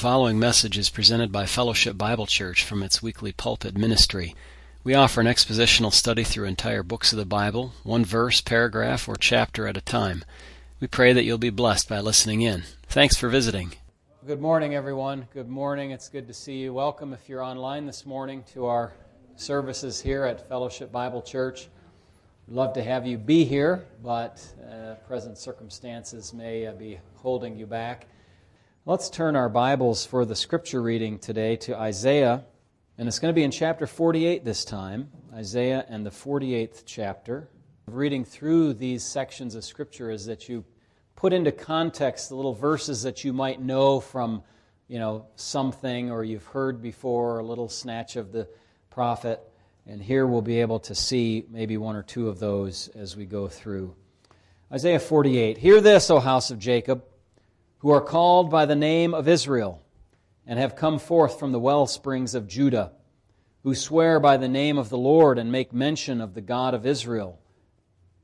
[0.00, 4.34] following message is presented by Fellowship Bible Church from its weekly pulpit ministry.
[4.82, 9.16] We offer an expositional study through entire books of the Bible, one verse, paragraph, or
[9.16, 10.24] chapter at a time.
[10.80, 12.62] We pray that you'll be blessed by listening in.
[12.86, 13.74] Thanks for visiting.
[14.26, 15.28] Good morning, everyone.
[15.34, 15.90] Good morning.
[15.90, 16.72] It's good to see you.
[16.72, 18.94] Welcome, if you're online this morning, to our
[19.36, 21.68] services here at Fellowship Bible Church.
[22.48, 27.54] We'd love to have you be here, but uh, present circumstances may uh, be holding
[27.58, 28.06] you back.
[28.90, 32.44] Let's turn our Bibles for the scripture reading today to Isaiah,
[32.98, 35.12] and it's going to be in chapter 48 this time.
[35.32, 37.48] Isaiah and the 48th chapter.
[37.86, 40.64] Reading through these sections of scripture is that you
[41.14, 44.42] put into context the little verses that you might know from,
[44.88, 48.48] you know, something or you've heard before, a little snatch of the
[48.90, 49.40] prophet.
[49.86, 53.24] And here we'll be able to see maybe one or two of those as we
[53.24, 53.94] go through.
[54.72, 57.04] Isaiah 48 Hear this, O house of Jacob
[57.80, 59.82] who are called by the name of Israel
[60.46, 62.92] and have come forth from the well springs of Judah,
[63.62, 66.86] who swear by the name of the Lord and make mention of the God of
[66.86, 67.38] Israel,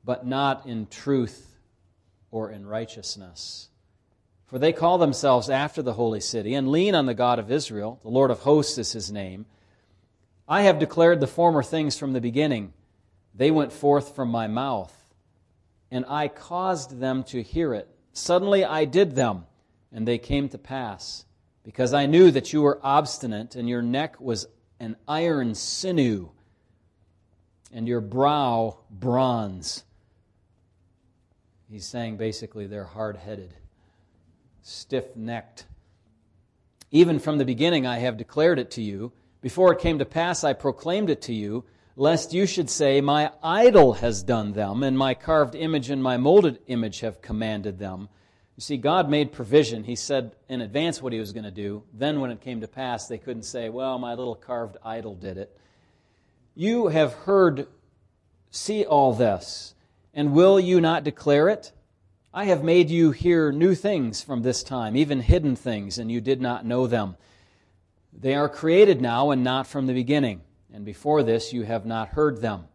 [0.03, 1.57] but not in truth
[2.31, 3.69] or in righteousness.
[4.45, 7.99] For they call themselves after the holy city and lean on the God of Israel.
[8.01, 9.45] The Lord of hosts is his name.
[10.47, 12.73] I have declared the former things from the beginning.
[13.35, 14.93] They went forth from my mouth,
[15.91, 17.89] and I caused them to hear it.
[18.17, 19.45] Suddenly I did them,
[19.93, 21.25] and they came to pass,
[21.63, 24.47] because I knew that you were obstinate, and your neck was
[24.79, 26.31] an iron sinew,
[27.71, 29.83] and your brow bronze.
[31.69, 33.53] He's saying basically they're hard headed,
[34.63, 35.67] stiff necked.
[36.89, 39.11] Even from the beginning I have declared it to you.
[39.41, 41.65] Before it came to pass, I proclaimed it to you
[41.97, 46.15] lest you should say, My idol has done them, and my carved image and my
[46.15, 48.07] molded image have commanded them.
[48.55, 49.83] You see, God made provision.
[49.83, 51.83] He said in advance what he was going to do.
[51.93, 55.37] Then, when it came to pass, they couldn't say, Well, my little carved idol did
[55.37, 55.57] it.
[56.55, 57.67] You have heard,
[58.51, 59.73] see all this,
[60.13, 61.71] and will you not declare it?
[62.33, 66.21] I have made you hear new things from this time, even hidden things, and you
[66.21, 67.15] did not know them.
[68.13, 70.41] They are created now and not from the beginning
[70.73, 72.65] and before this you have not heard them,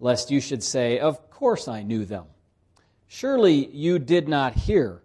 [0.00, 2.26] lest you should say, Of course I knew them.
[3.06, 5.02] Surely you did not hear.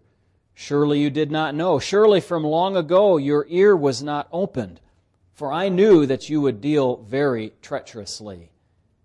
[0.54, 1.78] Surely you did not know.
[1.78, 4.80] Surely from long ago your ear was not opened.
[5.34, 8.50] For I knew that you would deal very treacherously,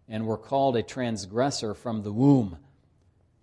[0.09, 2.57] and were called a transgressor from the womb.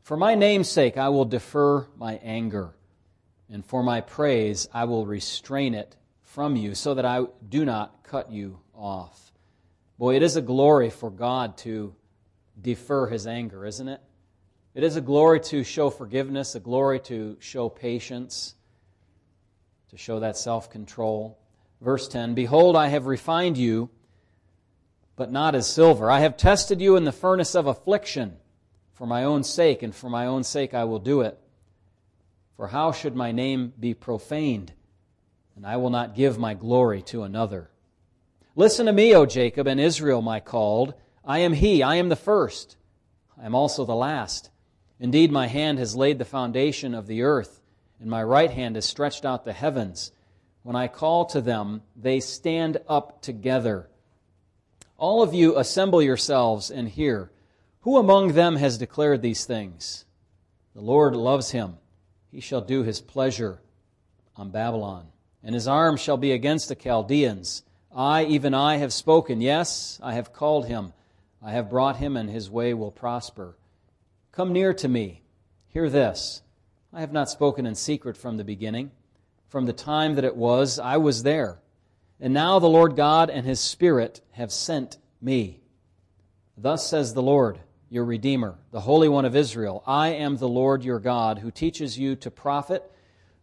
[0.03, 2.75] For my name's sake I will defer my anger,
[3.49, 8.03] and for my praise I will restrain it from you, so that I do not
[8.03, 9.24] cut you off.
[9.99, 11.94] Boy, it is a glory for God to
[12.60, 14.00] defer his anger, isn't it?
[14.75, 18.54] It is a glory to show forgiveness, a glory to show patience,
[19.91, 21.38] to show that self control.
[21.81, 23.88] Verse 10 Behold, I have refined you,
[25.15, 26.10] but not as silver.
[26.10, 28.37] I have tested you in the furnace of affliction.
[28.94, 31.38] For my own sake, and for my own sake I will do it.
[32.56, 34.72] For how should my name be profaned?
[35.56, 37.71] And I will not give my glory to another.
[38.56, 40.94] Listen to me, O Jacob, and Israel, my called.
[41.25, 42.76] I am he, I am the first.
[43.41, 44.50] I am also the last.
[45.00, 47.60] Indeed, my hand has laid the foundation of the earth,
[47.98, 50.12] and my right hand has stretched out the heavens.
[50.62, 53.88] When I call to them, they stand up together.
[54.98, 57.32] All of you assemble yourselves and hear.
[57.81, 60.04] Who among them has declared these things?
[60.76, 61.78] The Lord loves him.
[62.31, 63.60] He shall do his pleasure
[64.36, 65.09] on Babylon,
[65.42, 67.64] and his arm shall be against the Chaldeans.
[67.94, 69.41] I, even I, have spoken.
[69.41, 70.93] Yes, I have called him.
[71.41, 73.56] I have brought him, and his way will prosper.
[74.32, 75.22] Come near to me.
[75.69, 76.43] Hear this.
[76.93, 78.91] I have not spoken in secret from the beginning.
[79.49, 81.60] From the time that it was, I was there.
[82.21, 85.60] And now the Lord God and his Spirit have sent me.
[86.56, 87.60] Thus says the Lord,
[87.91, 91.99] your Redeemer, the Holy One of Israel I am the Lord your God, who teaches
[91.99, 92.91] you to profit,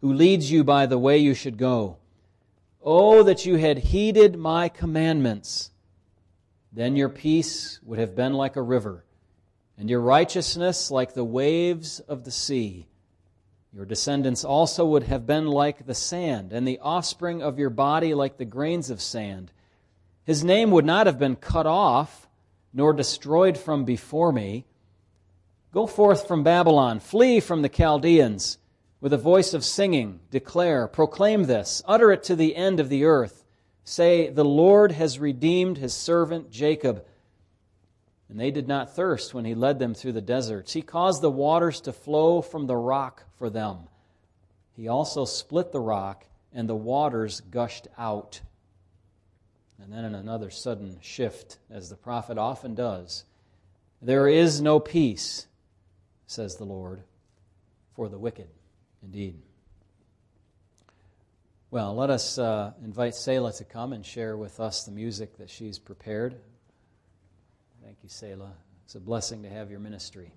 [0.02, 1.96] who leads you by the way you should go.
[2.84, 5.70] Oh, that you had heeded my commandments.
[6.72, 9.04] Then your peace would have been like a river,
[9.78, 12.88] and your righteousness like the waves of the sea.
[13.72, 18.14] Your descendants also would have been like the sand, and the offspring of your body
[18.14, 19.52] like the grains of sand.
[20.24, 22.28] His name would not have been cut off,
[22.74, 24.66] nor destroyed from before me.
[25.72, 28.58] Go forth from Babylon, flee from the Chaldeans
[29.02, 33.04] with a voice of singing, declare, proclaim this, utter it to the end of the
[33.04, 33.44] earth.
[33.82, 37.04] Say, The Lord has redeemed his servant Jacob.
[38.28, 40.72] And they did not thirst when he led them through the deserts.
[40.72, 43.88] He caused the waters to flow from the rock for them.
[44.76, 48.40] He also split the rock and the waters gushed out.
[49.82, 53.24] And then in another sudden shift, as the prophet often does,
[54.00, 55.48] there is no peace,
[56.28, 57.02] says the Lord,
[57.96, 58.46] for the wicked,
[59.02, 59.36] indeed.
[61.70, 65.48] Well, let us uh, invite Selah to come and share with us the music that
[65.48, 66.36] she's prepared.
[67.82, 68.52] Thank you, Selah.
[68.84, 70.32] It's a blessing to have your ministry.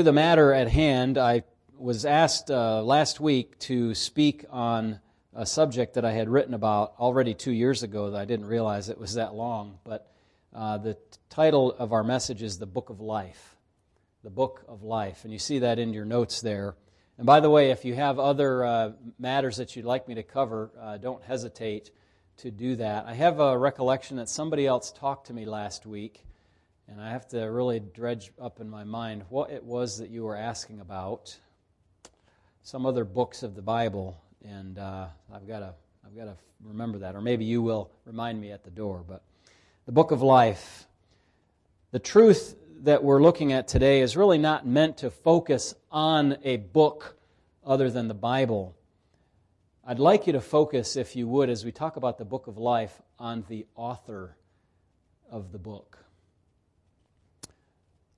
[0.00, 1.42] To the matter at hand, I
[1.76, 4.98] was asked uh, last week to speak on
[5.34, 8.88] a subject that I had written about already two years ago that I didn't realize
[8.88, 9.78] it was that long.
[9.84, 10.10] But
[10.54, 13.58] uh, the t- title of our message is The Book of Life.
[14.24, 15.24] The Book of Life.
[15.24, 16.76] And you see that in your notes there.
[17.18, 20.22] And by the way, if you have other uh, matters that you'd like me to
[20.22, 21.90] cover, uh, don't hesitate
[22.38, 23.04] to do that.
[23.04, 26.24] I have a recollection that somebody else talked to me last week
[26.90, 30.24] and I have to really dredge up in my mind what it was that you
[30.24, 31.36] were asking about.
[32.62, 36.98] Some other books of the Bible, and uh, I've got to I've got to remember
[36.98, 39.04] that, or maybe you will remind me at the door.
[39.06, 39.22] But
[39.86, 40.86] the book of life,
[41.92, 46.56] the truth that we're looking at today is really not meant to focus on a
[46.56, 47.16] book
[47.64, 48.74] other than the Bible.
[49.86, 52.58] I'd like you to focus, if you would, as we talk about the book of
[52.58, 54.36] life, on the author
[55.30, 55.99] of the book.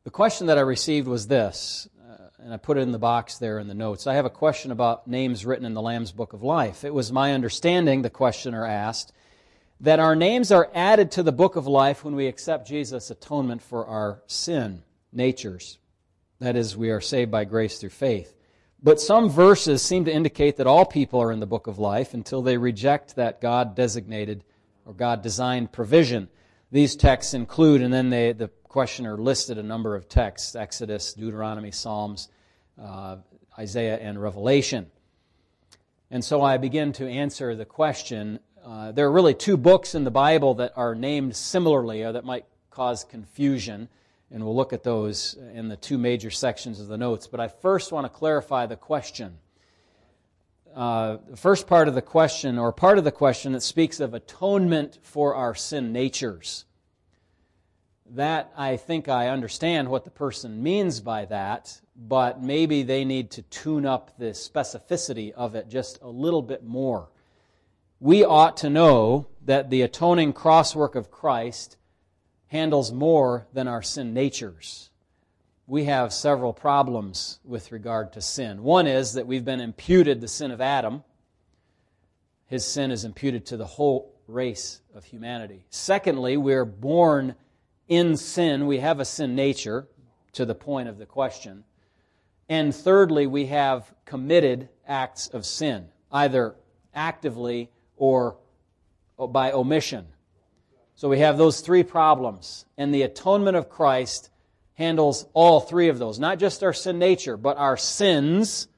[0.05, 3.39] The question that I received was this, uh, and I put it in the box
[3.39, 4.09] there in the notes.
[4.09, 6.83] I have a question about names written in the Lamb's Book of Life.
[6.83, 9.13] It was my understanding, the questioner asked,
[9.79, 13.63] that our names are added to the Book of Life when we accept Jesus' atonement
[13.63, 14.83] for our sin
[15.13, 15.79] natures.
[16.41, 18.35] That is, we are saved by grace through faith.
[18.83, 22.13] But some verses seem to indicate that all people are in the book of life
[22.13, 24.43] until they reject that God designated
[24.85, 26.29] or God designed provision.
[26.73, 31.71] These texts include, and then they, the questioner listed a number of texts Exodus, Deuteronomy,
[31.71, 32.31] Psalms,
[32.81, 33.19] uh,
[33.59, 34.91] Isaiah and Revelation.
[36.11, 38.41] And so I begin to answer the question.
[38.65, 42.25] Uh, there are really two books in the Bible that are named similarly or that
[42.25, 43.91] might cause confusion,
[44.31, 47.27] and we'll look at those in the two major sections of the notes.
[47.27, 49.37] But I first want to clarify the question.
[50.75, 54.15] Uh, the first part of the question, or part of the question that speaks of
[54.15, 56.65] atonement for our sin natures.
[58.15, 63.31] That I think I understand what the person means by that, but maybe they need
[63.33, 67.09] to tune up the specificity of it just a little bit more.
[68.01, 71.79] We ought to know that the atoning crosswork of Christ
[72.49, 74.91] handles more than our sin natures.
[75.67, 78.63] We have several problems with regard to sin.
[78.63, 81.03] One is that we've been imputed the sin of Adam.
[82.45, 85.65] His sin is imputed to the whole race of humanity.
[85.71, 87.37] Secondly, we're born
[87.95, 88.67] in sin.
[88.67, 89.87] We have a sin nature,
[90.33, 91.65] to the point of the question.
[92.49, 96.55] And thirdly, we have committed acts of sin, either
[96.95, 98.37] actively or
[99.31, 100.07] by omission.
[100.95, 102.65] So we have those three problems.
[102.77, 104.31] And the atonement of Christ
[104.75, 106.19] handles all three of those.
[106.19, 108.69] Not just our sin nature, but our sins,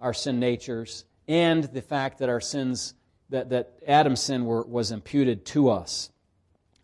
[0.00, 2.94] our sin natures, and the fact that our sins,
[3.30, 6.11] that, that Adam's sin were, was imputed to us.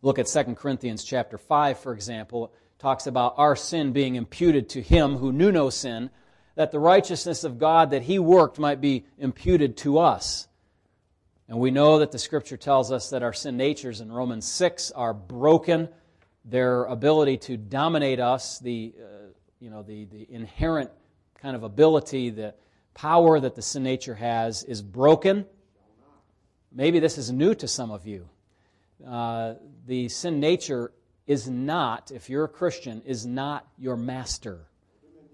[0.02, 4.80] Look at 2 Corinthians chapter 5, for example talks about our sin being imputed to
[4.80, 6.10] him who knew no sin,
[6.54, 10.48] that the righteousness of God that he worked might be imputed to us.
[11.48, 14.92] And we know that the scripture tells us that our sin natures in Romans 6
[14.92, 15.88] are broken.
[16.44, 19.06] Their ability to dominate us, the, uh,
[19.60, 20.90] you know, the, the inherent
[21.40, 22.54] kind of ability, the
[22.94, 25.46] power that the sin nature has, is broken.
[26.70, 28.28] Maybe this is new to some of you.
[29.06, 29.54] Uh,
[29.86, 30.92] the sin nature
[31.26, 34.60] is not, if you're a Christian, is not your master.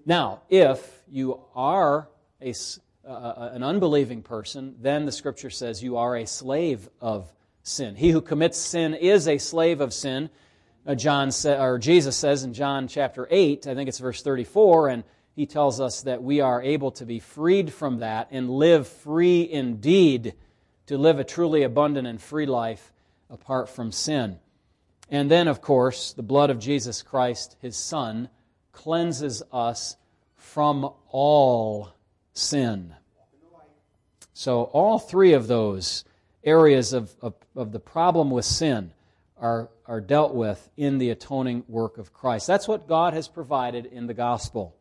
[0.04, 2.08] Now, if you are
[2.42, 2.52] a,
[3.06, 7.94] uh, an unbelieving person, then the scripture says you are a slave of sin.
[7.94, 10.30] He who commits sin is a slave of sin.
[10.86, 14.88] Uh, John sa- or Jesus says in John chapter 8, I think it's verse 34,
[14.88, 15.04] and
[15.34, 19.48] he tells us that we are able to be freed from that and live free
[19.50, 20.34] indeed,
[20.86, 22.92] to live a truly abundant and free life
[23.34, 24.38] apart from sin.
[25.10, 28.30] And then, of course, the blood of Jesus Christ, his Son,
[28.72, 29.96] cleanses us
[30.36, 31.90] from all
[32.32, 32.94] sin.
[34.32, 36.04] So, all three of those
[36.42, 38.92] areas of, of, of, the problem with sin
[39.38, 42.46] are, are dealt with in the atoning work of Christ.
[42.46, 44.74] That's what God has provided in the gospel.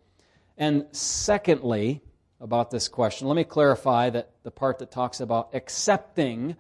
[0.58, 2.02] And secondly,
[2.40, 6.56] about this question, let me clarify that the part that talks about accepting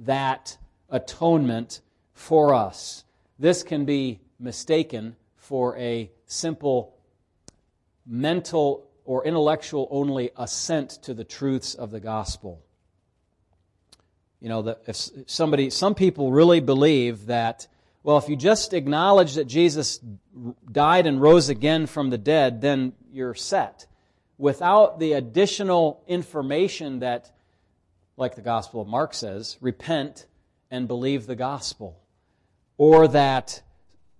[0.00, 0.56] that
[0.90, 1.80] atonement
[2.12, 3.04] for us.
[3.38, 6.94] This can be mistaken for a simple
[8.06, 12.60] mental or intellectual only assent to the truths of the gospel.
[14.40, 17.68] You know, that if somebody, some people really believe that,
[18.02, 20.00] well, if you just acknowledge that Jesus
[20.70, 23.86] died and rose again from the dead, then you're set.
[24.38, 27.30] Without the additional information that,
[28.16, 30.26] like the Gospel of Mark says, repent
[30.70, 31.98] and believe the gospel
[32.78, 33.62] or that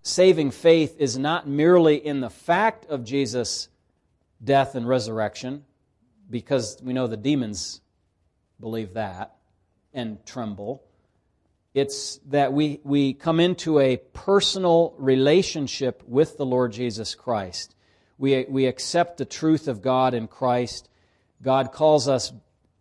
[0.03, 3.69] saving faith is not merely in the fact of Jesus'
[4.43, 5.65] death and resurrection,
[6.31, 7.81] because we know the demons
[8.61, 9.37] believe that
[9.93, 10.83] and tremble.
[11.75, 17.75] It's that we, we come into a personal relationship with the Lord Jesus Christ.
[18.19, 20.89] We, we accept the truth of God in Christ.
[21.43, 22.33] God calls us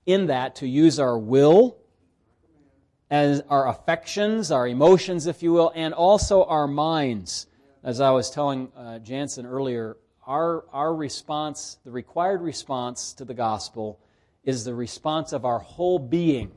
[0.06, 1.78] in that to use our will
[3.10, 7.48] as our affections, our emotions, if you will, and also our minds.
[7.84, 13.36] As I was telling uh, Jansen earlier, our, our response, the required response to the
[13.36, 14.00] gospel,
[14.44, 16.52] is the response of our whole being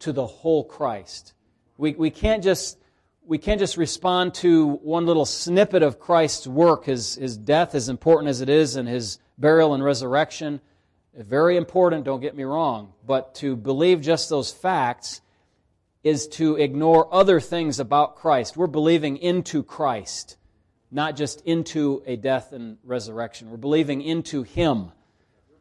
[0.00, 1.32] to the whole Christ.
[1.78, 2.78] We, we, can't just,
[3.24, 7.88] we can't just respond to one little snippet of Christ's work, his, his death, as
[7.88, 10.60] important as it is, and his burial and resurrection.
[11.14, 12.92] Very important, don't get me wrong.
[13.06, 15.22] But to believe just those facts
[16.06, 18.56] is to ignore other things about Christ.
[18.56, 20.36] We're believing into Christ,
[20.88, 23.50] not just into a death and resurrection.
[23.50, 24.92] We're believing into Him.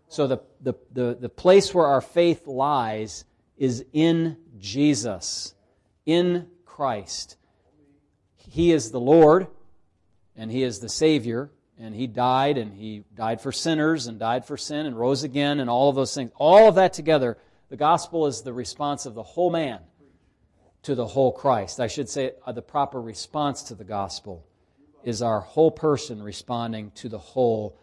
[0.07, 3.25] So the, the, the, the place where our faith lies
[3.57, 5.55] is in Jesus,
[6.05, 7.37] in Christ.
[8.35, 9.47] He is the Lord,
[10.35, 11.49] and He is the Savior,
[11.79, 15.59] and He died, and He died for sinners, and died for sin, and rose again,
[15.59, 16.29] and all of those things.
[16.35, 17.35] All of that together,
[17.69, 19.79] the gospel is the response of the whole man
[20.85, 21.79] to the whole Christ.
[21.79, 24.45] I should say uh, the proper response to the gospel
[25.03, 27.77] is our whole person responding to the whole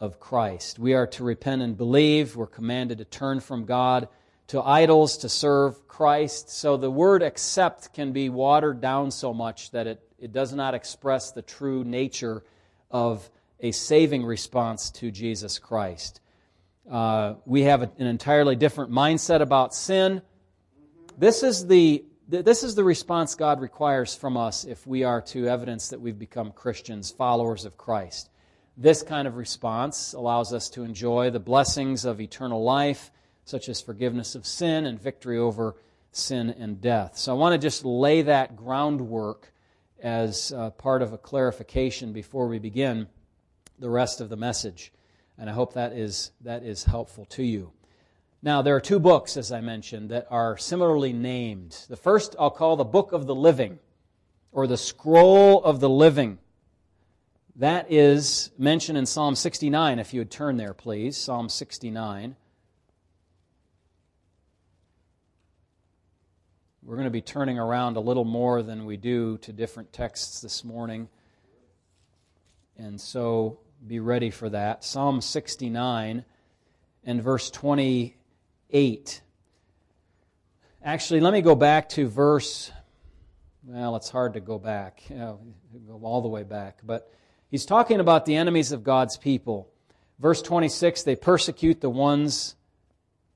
[0.00, 0.78] of Christ.
[0.78, 2.34] We are to repent and believe.
[2.34, 4.08] We're commanded to turn from God
[4.48, 6.50] to idols to serve Christ.
[6.50, 10.74] So the word accept can be watered down so much that it, it does not
[10.74, 12.42] express the true nature
[12.90, 13.30] of
[13.60, 16.20] a saving response to Jesus Christ.
[16.90, 20.20] Uh, we have an entirely different mindset about sin.
[21.16, 22.04] This is the
[22.40, 26.18] this is the response God requires from us if we are to evidence that we've
[26.18, 28.30] become Christians, followers of Christ.
[28.74, 33.10] This kind of response allows us to enjoy the blessings of eternal life,
[33.44, 35.76] such as forgiveness of sin and victory over
[36.10, 37.18] sin and death.
[37.18, 39.52] So I want to just lay that groundwork
[40.02, 43.08] as uh, part of a clarification before we begin
[43.78, 44.90] the rest of the message.
[45.36, 47.72] And I hope that is, that is helpful to you.
[48.44, 51.86] Now, there are two books, as I mentioned, that are similarly named.
[51.88, 53.78] The first I'll call the Book of the Living,
[54.50, 56.38] or the Scroll of the Living.
[57.56, 61.16] That is mentioned in Psalm 69, if you would turn there, please.
[61.16, 62.34] Psalm 69.
[66.82, 70.40] We're going to be turning around a little more than we do to different texts
[70.40, 71.08] this morning.
[72.76, 74.82] And so be ready for that.
[74.82, 76.24] Psalm 69
[77.04, 77.48] and verse
[78.72, 79.20] 28.
[80.82, 82.72] Actually, let me go back to verse,
[83.64, 85.40] well, it's hard to go back, you know,
[85.86, 87.12] go all the way back, but
[87.50, 89.68] He's talking about the enemies of God's people.
[90.18, 92.56] Verse 26 they persecute the ones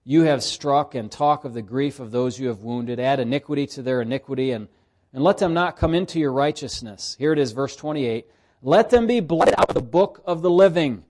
[0.04, 2.98] you have struck and talk of the grief of those you have wounded.
[2.98, 4.68] Add iniquity to their iniquity and,
[5.12, 7.14] and let them not come into your righteousness.
[7.18, 8.24] Here it is, verse 28.
[8.62, 11.04] Let them be blotted out of the book of the living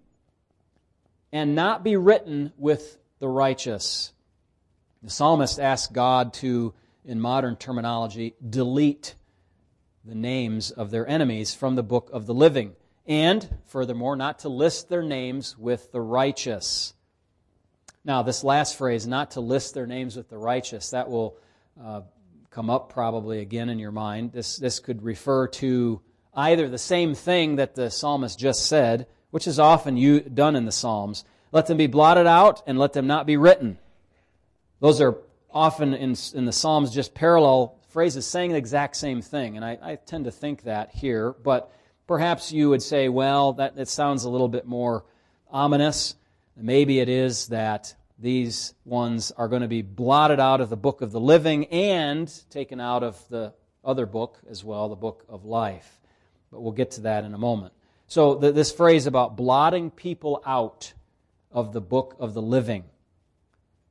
[1.30, 4.12] and not be written with the righteous.
[5.07, 9.15] The psalmist asks God to, in modern terminology, delete
[10.05, 12.75] the names of their enemies from the book of the living
[13.07, 16.93] and, furthermore, not to list their names with the righteous.
[18.05, 21.37] Now, this last phrase, not to list their names with the righteous, that will
[21.81, 22.01] uh,
[22.51, 24.33] come up probably again in your mind.
[24.33, 26.01] This, this could refer to
[26.35, 30.64] either the same thing that the psalmist just said, which is often you, done in
[30.64, 33.79] the Psalms let them be blotted out and let them not be written.
[34.87, 35.18] Those are
[35.51, 39.79] often in, in the Psalms just parallel phrases saying the exact same thing, and I,
[39.83, 41.72] I tend to think that here, but
[42.07, 45.05] Perhaps you would say, well, that, sounds a little bit more
[45.51, 46.14] ominous.
[46.57, 51.03] Maybe it is that these ones are going to be blotted out of the book
[51.03, 53.53] of the living and taken out of the
[53.85, 56.01] other book as well, the book of life.
[56.53, 57.75] But we'll get to that in a moment.
[58.07, 60.92] So, the, this phrase about blotting people out
[61.51, 62.85] of the book of the living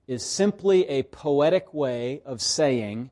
[0.07, 3.09] is simply a poetic way of saying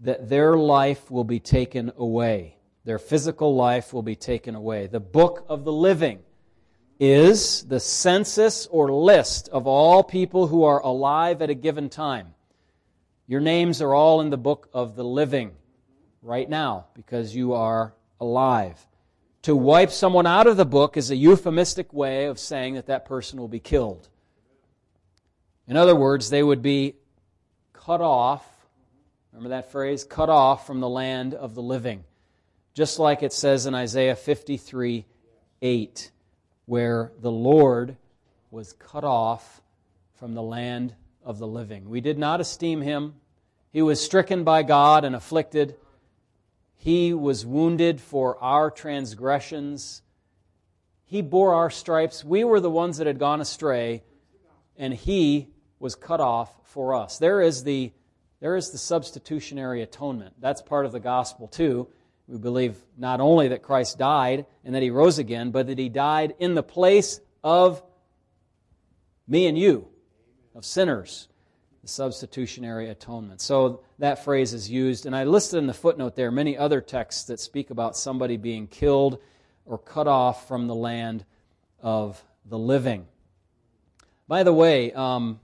[0.00, 2.56] that their life will be taken away.
[2.84, 4.88] Their physical life will be taken away.
[4.88, 6.20] The book of the living
[6.98, 12.34] is the census or list of all people who are alive at a given time.
[13.26, 15.52] Your names are all in the book of the living
[16.20, 18.86] right now because you are alive.
[19.42, 23.04] To wipe someone out of the book is a euphemistic way of saying that that
[23.04, 24.08] person will be killed.
[25.68, 26.96] In other words, they would be
[27.72, 28.46] cut off.
[29.32, 30.04] Remember that phrase?
[30.04, 32.04] Cut off from the land of the living
[32.74, 35.04] just like it says in Isaiah 53
[35.60, 36.10] 8,
[36.66, 37.96] where the Lord
[38.50, 39.60] was cut off
[40.14, 40.94] from the land
[41.24, 41.88] of the living.
[41.88, 43.14] We did not esteem him.
[43.72, 45.76] He was stricken by God and afflicted.
[46.76, 50.02] He was wounded for our transgressions.
[51.04, 52.24] He bore our stripes.
[52.24, 54.02] We were the ones that had gone astray,
[54.82, 55.46] and He
[55.78, 57.18] was cut off for us.
[57.18, 57.92] There is the,
[58.40, 60.34] there is the substitutionary atonement.
[60.40, 61.86] That's part of the gospel, too.
[62.26, 65.88] We believe not only that Christ died and that he rose again, but that he
[65.88, 67.80] died in the place of
[69.28, 69.86] me and you,
[70.52, 71.28] of sinners,
[71.82, 73.40] the substitutionary atonement.
[73.40, 77.24] So that phrase is used, and I listed in the footnote there many other texts
[77.24, 79.20] that speak about somebody being killed
[79.64, 81.24] or cut off from the land
[81.80, 83.06] of the living.
[84.32, 85.40] By the way, um,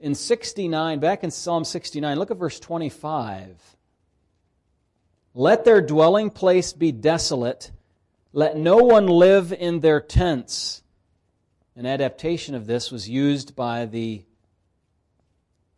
[0.00, 3.56] in 69, back in Psalm 69, look at verse 25.
[5.32, 7.70] Let their dwelling place be desolate.
[8.32, 10.82] Let no one live in their tents.
[11.76, 14.24] An adaptation of this was used by the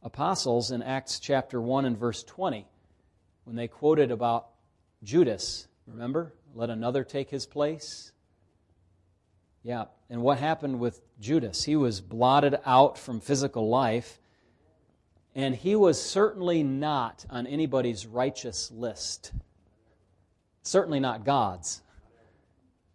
[0.02, 2.66] apostles in Acts chapter 1 and verse 20
[3.44, 4.46] when they quoted about
[5.02, 5.68] Judas.
[5.86, 6.32] Remember?
[6.54, 8.13] Let another take his place.
[9.64, 9.86] Yeah.
[10.08, 11.64] And what happened with Judas?
[11.64, 14.20] He was blotted out from physical life,
[15.34, 19.32] and he was certainly not on anybody's righteous list
[20.64, 21.82] certainly not God's.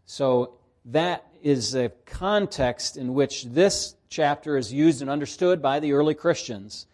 [0.06, 0.56] So
[0.86, 6.16] that is a context in which this chapter is used and understood by the early
[6.16, 6.88] Christians,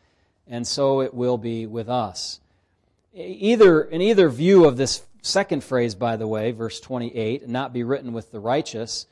[0.48, 2.42] and so it will be with us.
[3.14, 7.84] Either, in either view of this second phrase, by the way, verse 28, not be
[7.84, 9.08] written with the righteous,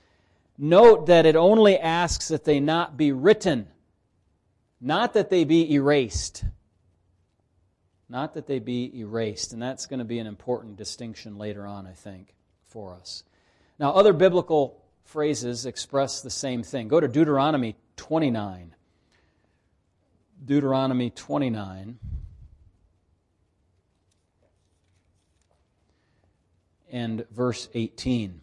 [0.58, 3.68] note that it only asks that they not be written,
[4.80, 6.44] not that they be erased.
[8.10, 9.54] Not that they be erased.
[9.54, 12.36] And that's going to be an important distinction later on, I think,
[12.68, 13.24] for us.
[13.80, 16.90] Now, other biblical phrases express the same thing.
[16.90, 18.76] Go to Deuteronomy 29.
[20.46, 21.98] Deuteronomy 29.
[26.92, 28.42] And verse 18.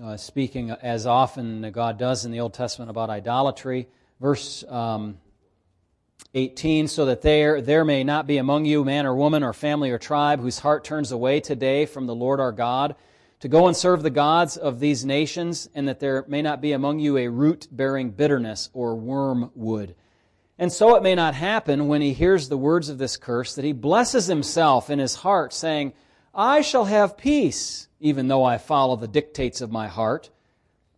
[0.00, 3.88] Uh, speaking as often God does in the Old Testament about idolatry.
[4.20, 5.18] Verse um,
[6.34, 9.90] 18, so that there, there may not be among you man or woman or family
[9.90, 12.94] or tribe whose heart turns away today from the Lord our God
[13.40, 16.70] to go and serve the gods of these nations, and that there may not be
[16.70, 19.96] among you a root bearing bitterness or wormwood.
[20.60, 23.64] And so it may not happen when he hears the words of this curse that
[23.64, 25.92] he blesses himself in his heart, saying,
[26.38, 30.30] I shall have peace, even though I follow the dictates of my heart,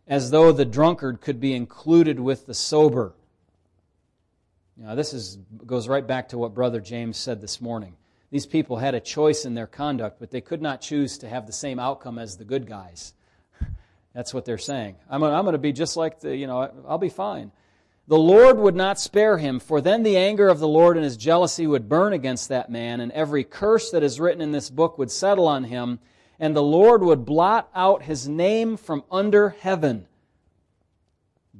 [0.06, 3.14] as though the drunkard could be included with the sober.
[4.76, 7.96] Now, this is, goes right back to what Brother James said this morning.
[8.30, 11.46] These people had a choice in their conduct, but they could not choose to have
[11.46, 13.14] the same outcome as the good guys.
[14.14, 14.96] That's what they're saying.
[15.08, 17.50] I'm, I'm going to be just like the, you know, I'll be fine.
[18.06, 21.16] The Lord would not spare him, for then the anger of the Lord and his
[21.16, 24.98] jealousy would burn against that man, and every curse that is written in this book
[24.98, 26.00] would settle on him,
[26.38, 30.06] and the Lord would blot out his name from under heaven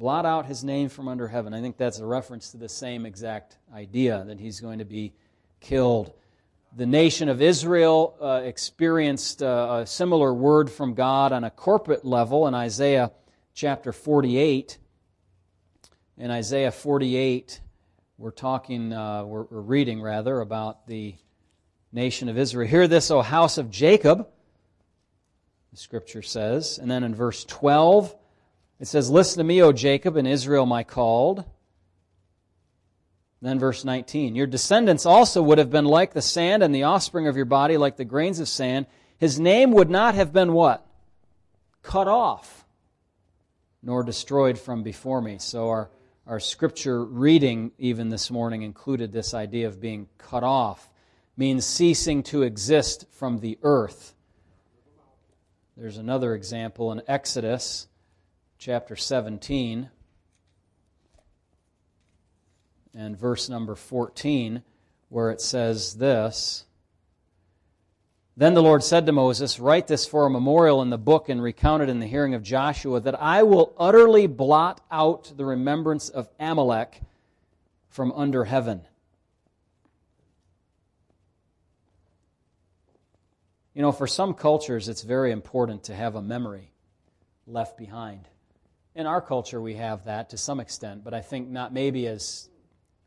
[0.00, 1.52] blot out his name from under heaven.
[1.52, 5.12] I think that's a reference to the same exact idea that he's going to be
[5.60, 6.14] killed.
[6.74, 12.02] The nation of Israel uh, experienced uh, a similar word from God on a corporate
[12.02, 13.12] level in Isaiah
[13.52, 14.78] chapter 48.
[16.20, 17.62] In Isaiah 48,
[18.18, 21.14] we're talking, uh, we're, we're reading rather, about the
[21.92, 22.68] nation of Israel.
[22.68, 24.28] Hear this, O house of Jacob,
[25.70, 26.76] the scripture says.
[26.76, 28.14] And then in verse 12,
[28.80, 31.42] it says, Listen to me, O Jacob, and Israel my called.
[33.40, 37.28] Then verse 19, Your descendants also would have been like the sand, and the offspring
[37.28, 38.84] of your body like the grains of sand.
[39.16, 40.86] His name would not have been what?
[41.82, 42.66] Cut off,
[43.82, 45.38] nor destroyed from before me.
[45.38, 45.88] So our,
[46.30, 50.88] our scripture reading, even this morning, included this idea of being cut off,
[51.36, 54.14] means ceasing to exist from the earth.
[55.76, 57.88] There's another example in Exodus
[58.58, 59.90] chapter 17
[62.94, 64.62] and verse number 14,
[65.08, 66.64] where it says this
[68.40, 71.42] Then the Lord said to Moses, Write this for a memorial in the book and
[71.42, 76.08] recount it in the hearing of Joshua, that I will utterly blot out the remembrance
[76.08, 77.02] of Amalek
[77.90, 78.80] from under heaven.
[83.74, 86.72] You know, for some cultures, it's very important to have a memory
[87.46, 88.26] left behind
[88.94, 92.48] in our culture we have that to some extent, but I think not maybe as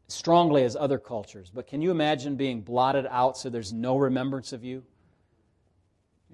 [0.07, 1.49] strongly as other cultures.
[1.51, 4.83] But can you imagine being blotted out so there's no remembrance of you?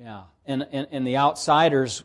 [0.02, 0.24] Yeah.
[0.46, 2.04] And, and, and the outsiders,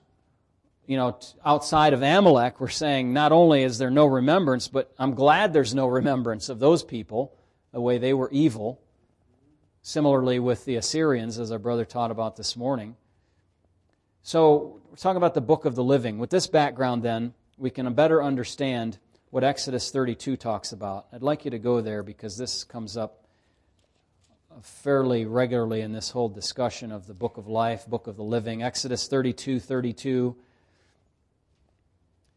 [0.86, 5.14] you know, outside of Amalek, were saying not only is there no remembrance, but I'm
[5.14, 7.36] glad there's no remembrance of those people,
[7.72, 8.80] the way they were evil.
[9.82, 12.96] Similarly with the Assyrians, as our brother taught about this morning.
[14.22, 16.18] So we're talking about the book of the living.
[16.18, 18.98] With this background, then, we can better understand
[19.30, 21.06] what Exodus 32 talks about.
[21.12, 23.23] I'd like you to go there because this comes up
[24.62, 28.62] fairly regularly in this whole discussion of the book of life, book of the living.
[28.62, 30.36] Exodus 32 32.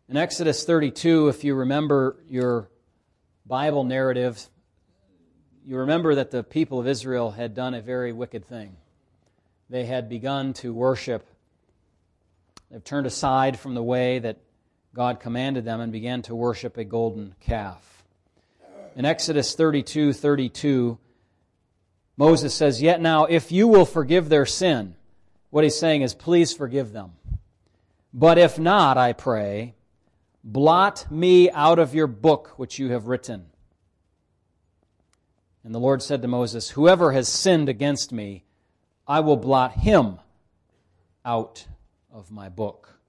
[0.09, 2.69] In Exodus 32, if you remember your
[3.45, 4.47] Bible narrative,
[5.65, 8.77] you remember that the people of Israel had done a very wicked thing.
[9.69, 11.27] They had begun to worship
[12.69, 14.37] They've turned aside from the way that
[14.93, 18.03] God commanded them and began to worship a golden calf.
[18.95, 20.97] In Exodus 32 32,
[22.17, 24.95] Moses says, Yet now, if you will forgive their sin,
[25.51, 27.11] what he's saying is, please forgive them.
[28.13, 29.75] But if not, I pray,
[30.43, 33.45] blot me out of your book which you have written.
[35.63, 38.45] And the Lord said to Moses, Whoever has sinned against me,
[39.07, 40.19] I will blot him
[41.23, 41.67] out
[42.11, 42.99] of my book.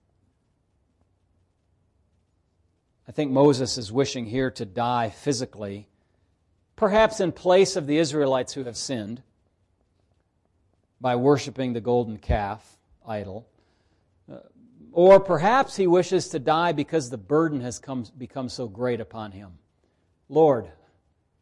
[3.09, 5.89] I think Moses is wishing here to die physically,
[6.79, 9.21] perhaps in place of the Israelites who have sinned,
[11.01, 13.47] by worshiping the golden calf idol.
[14.31, 14.37] Uh,
[14.93, 19.33] or perhaps he wishes to die because the burden has come, become so great upon
[19.33, 19.59] him.
[20.29, 20.71] Lord,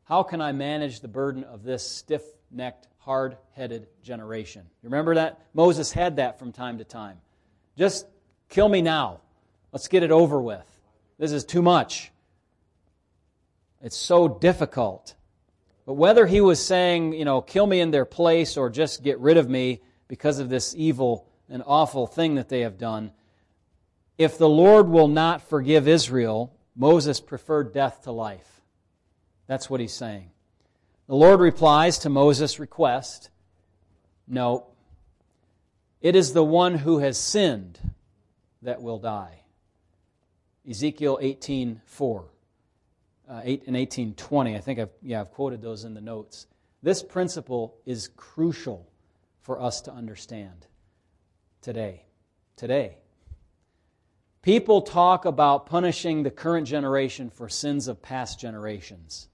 [0.05, 4.63] how can I manage the burden of this stiff necked, hard headed generation?
[4.83, 5.41] You remember that?
[5.53, 7.19] Moses had that from time to time.
[7.77, 8.07] Just
[8.49, 9.21] kill me now.
[9.73, 10.67] Let's get it over with.
[11.19, 12.11] This is too much.
[13.83, 15.15] It's so difficult.
[15.87, 19.21] But whether he was saying, you know, kill me in their place or just get
[19.21, 23.13] rid of me because of this evil and awful thing that they have done,
[24.19, 28.61] if the Lord will not forgive Israel, Moses preferred death to life.
[29.47, 30.31] That's what he's saying.
[31.07, 33.31] The Lord replies to Moses' request
[34.27, 34.67] No,
[36.01, 37.79] it is the one who has sinned
[38.63, 39.43] that will die.
[40.69, 42.25] Ezekiel 18 4
[43.29, 44.57] uh, 8 and 1820.
[44.57, 46.47] I think I've, yeah, I've quoted those in the notes.
[46.83, 48.89] This principle is crucial
[49.43, 50.67] for us to understand
[51.61, 52.05] today.
[52.57, 52.99] Today.
[54.43, 59.29] People talk about punishing the current generation for sins of past generations.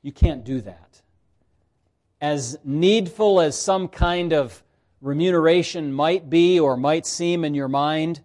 [0.00, 1.02] You can't do that.
[2.20, 4.62] As needful as some kind of
[5.02, 8.22] remuneration might be or might seem in your mind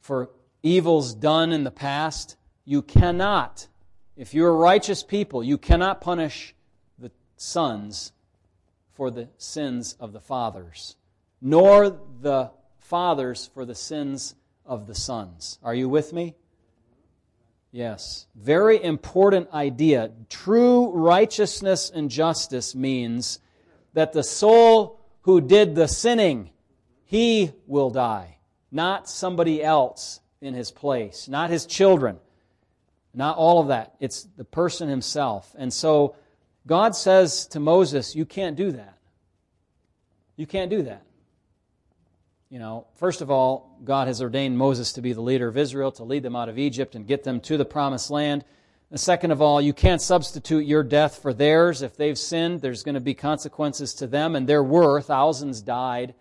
[0.00, 0.30] for
[0.64, 3.68] evils done in the past, you cannot,
[4.16, 6.54] if you're a righteous people, you cannot punish
[6.98, 8.12] the sons
[8.94, 10.96] for the sins of the fathers,
[11.40, 14.34] nor the fathers for the sins
[14.66, 15.58] of the sons.
[15.62, 16.34] Are you with me?
[17.72, 18.26] Yes.
[18.34, 20.10] Very important idea.
[20.28, 23.40] True righteousness and justice means
[23.94, 26.50] that the soul who did the sinning,
[27.04, 28.38] he will die,
[28.70, 32.18] not somebody else in his place, not his children.
[33.12, 33.94] Not all of that.
[34.00, 35.54] It's the person himself.
[35.58, 36.14] And so
[36.66, 38.96] God says to Moses, You can't do that.
[40.36, 41.02] You can't do that.
[42.50, 45.92] You know, first of all, God has ordained Moses to be the leader of Israel,
[45.92, 48.44] to lead them out of Egypt and get them to the promised land.
[48.90, 51.80] And second of all, you can't substitute your death for theirs.
[51.80, 55.00] If they've sinned, there's going to be consequences to them, and there were.
[55.00, 56.14] Thousands died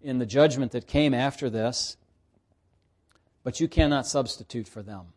[0.00, 1.98] in the judgment that came after this.
[3.44, 5.08] But you cannot substitute for them.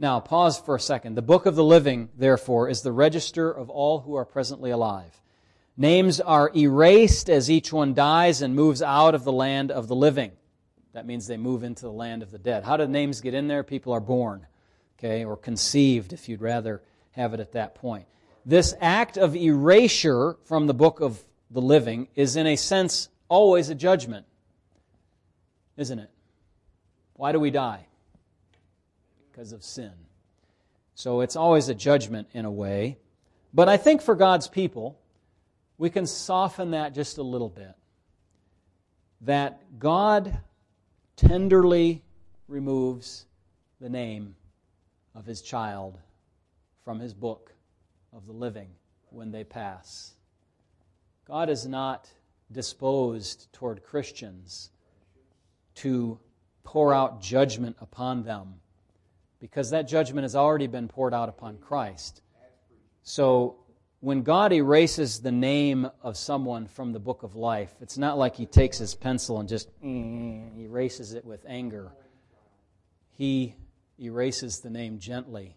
[0.00, 1.14] Now, pause for a second.
[1.14, 5.20] The book of the living, therefore, is the register of all who are presently alive.
[5.76, 9.94] Names are erased as each one dies and moves out of the land of the
[9.94, 10.32] living.
[10.94, 12.64] That means they move into the land of the dead.
[12.64, 13.62] How do names get in there?
[13.62, 14.46] People are born,
[14.98, 18.06] okay, or conceived, if you'd rather have it at that point.
[18.46, 23.68] This act of erasure from the book of the living is, in a sense, always
[23.68, 24.24] a judgment,
[25.76, 26.10] isn't it?
[27.12, 27.84] Why do we die?
[29.40, 29.92] Because of sin.
[30.94, 32.98] So it's always a judgment in a way.
[33.54, 35.00] But I think for God's people,
[35.78, 37.72] we can soften that just a little bit.
[39.22, 40.40] That God
[41.16, 42.02] tenderly
[42.48, 43.24] removes
[43.80, 44.34] the name
[45.14, 45.96] of his child
[46.84, 47.50] from his book
[48.12, 48.68] of the living
[49.08, 50.12] when they pass.
[51.26, 52.10] God is not
[52.52, 54.68] disposed toward Christians
[55.76, 56.20] to
[56.62, 58.60] pour out judgment upon them
[59.40, 62.22] because that judgment has already been poured out upon Christ.
[63.02, 63.56] So
[64.00, 68.36] when God erases the name of someone from the book of life, it's not like
[68.36, 71.92] he takes his pencil and just eh, erases it with anger.
[73.12, 73.54] He
[73.98, 75.56] erases the name gently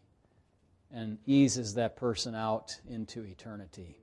[0.92, 3.98] and eases that person out into eternity.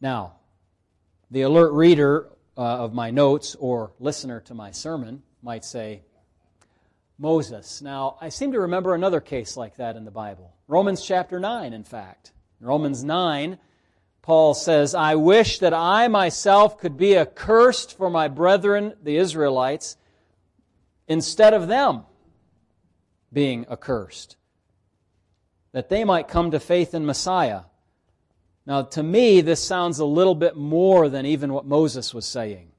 [0.00, 0.34] Now,
[1.30, 6.02] the alert reader uh, of my notes or listener to my sermon might say,
[7.22, 7.80] Moses.
[7.80, 10.56] Now, I seem to remember another case like that in the Bible.
[10.66, 12.32] Romans chapter 9, in fact.
[12.60, 13.58] In Romans 9,
[14.22, 19.96] Paul says, I wish that I myself could be accursed for my brethren, the Israelites,
[21.06, 22.02] instead of them
[23.32, 24.36] being accursed,
[25.70, 27.62] that they might come to faith in Messiah.
[28.66, 32.72] Now, to me, this sounds a little bit more than even what Moses was saying.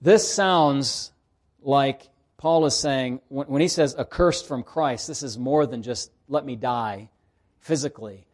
[0.00, 1.12] This sounds
[1.60, 6.12] like Paul is saying, when he says accursed from Christ, this is more than just
[6.28, 7.10] let me die
[7.58, 8.26] physically.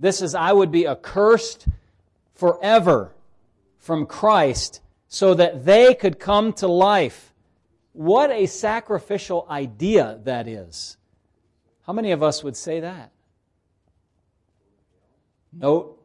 [0.00, 1.68] This is, I would be accursed
[2.34, 3.14] forever
[3.78, 7.32] from Christ so that they could come to life.
[7.92, 10.96] What a sacrificial idea that is.
[11.86, 13.12] How many of us would say that?
[15.52, 16.02] Note,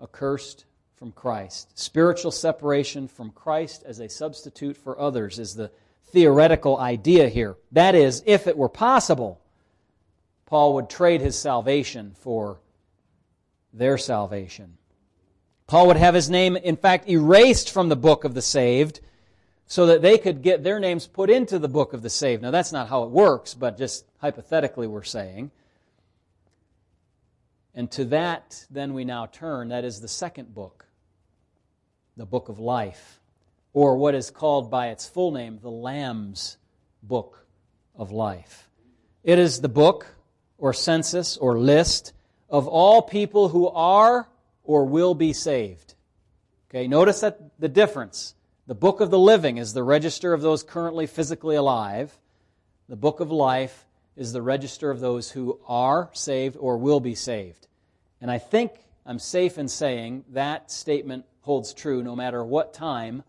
[0.00, 1.76] accursed from Christ.
[1.76, 5.72] Spiritual separation from Christ as a substitute for others is the
[6.12, 7.56] theoretical idea here.
[7.72, 9.40] That is, if it were possible,
[10.46, 12.60] Paul would trade his salvation for
[13.72, 14.76] their salvation.
[15.66, 19.00] Paul would have his name, in fact, erased from the book of the saved
[19.66, 22.42] so that they could get their names put into the book of the saved.
[22.42, 25.50] Now, that's not how it works, but just hypothetically, we're saying.
[27.74, 29.68] And to that, then we now turn.
[29.68, 30.84] That is the second book,
[32.18, 33.21] the book of life,
[33.72, 36.58] or what is called by its full name, the Lamb's
[37.02, 37.46] book
[37.96, 38.68] of life.
[39.24, 40.06] It is the book,
[40.58, 42.12] or census, or list
[42.48, 44.28] of all people who are
[44.64, 45.94] or will be saved.
[46.70, 48.34] Okay, notice that the difference.
[48.66, 52.16] The book of the living is the register of those currently physically alive.
[52.88, 57.14] The book of life is the register of those who are saved or will be
[57.14, 57.66] saved.
[58.20, 58.72] And I think
[59.04, 63.24] I'm safe in saying that statement holds true no matter what time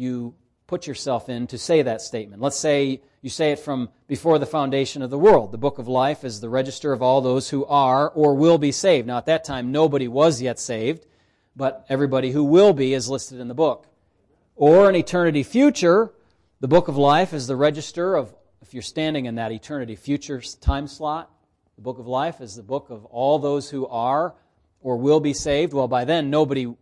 [0.00, 0.34] you
[0.66, 2.40] put yourself in to say that statement.
[2.40, 5.52] Let's say you say it from before the foundation of the world.
[5.52, 8.72] The book of life is the register of all those who are or will be
[8.72, 9.06] saved.
[9.06, 11.06] Now, at that time, nobody was yet saved,
[11.54, 13.88] but everybody who will be is listed in the book.
[14.56, 16.12] Or in eternity future,
[16.60, 20.40] the book of life is the register of if you're standing in that eternity future
[20.60, 21.30] time slot,
[21.76, 24.34] the book of life is the book of all those who are
[24.80, 25.72] or will be saved.
[25.72, 26.72] Well, by then, nobody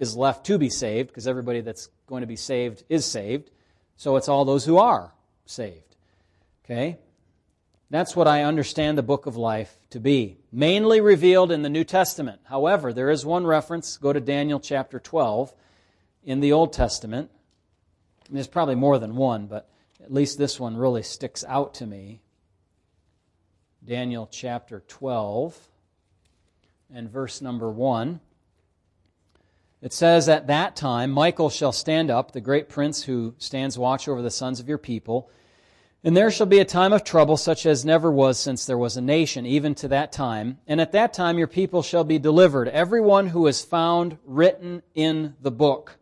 [0.00, 3.50] is left to be saved because everybody that's going to be saved is saved.
[3.96, 5.12] So it's all those who are
[5.44, 5.94] saved.
[6.64, 6.98] Okay?
[7.90, 10.38] That's what I understand the book of life to be.
[10.50, 12.40] Mainly revealed in the New Testament.
[12.44, 13.96] However, there is one reference.
[13.98, 15.52] Go to Daniel chapter 12
[16.24, 17.30] in the Old Testament.
[18.30, 19.68] There's probably more than one, but
[20.02, 22.20] at least this one really sticks out to me.
[23.84, 25.58] Daniel chapter 12
[26.94, 28.20] and verse number 1.
[29.82, 34.08] It says, At that time, Michael shall stand up, the great prince who stands watch
[34.08, 35.30] over the sons of your people.
[36.02, 38.96] And there shall be a time of trouble such as never was since there was
[38.96, 40.58] a nation, even to that time.
[40.66, 44.82] And at that time your people shall be delivered, every one who is found written
[44.94, 45.98] in the book.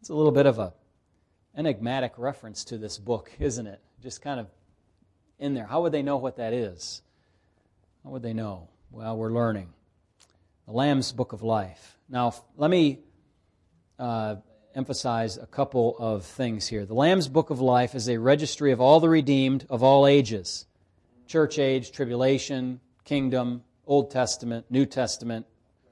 [0.00, 0.72] It's a little bit of a
[1.56, 3.80] enigmatic reference to this book, isn't it?
[4.02, 4.46] Just kind of
[5.38, 5.66] in there.
[5.66, 7.02] How would they know what that is?
[8.04, 8.68] How would they know?
[8.90, 9.72] Well, we're learning.
[10.68, 11.96] The Lamb's Book of Life.
[12.10, 12.98] Now, let me
[13.98, 14.36] uh,
[14.74, 16.84] emphasize a couple of things here.
[16.84, 20.66] The Lamb's Book of Life is a registry of all the redeemed of all ages
[21.26, 25.46] church age, tribulation, kingdom, Old Testament, New Testament,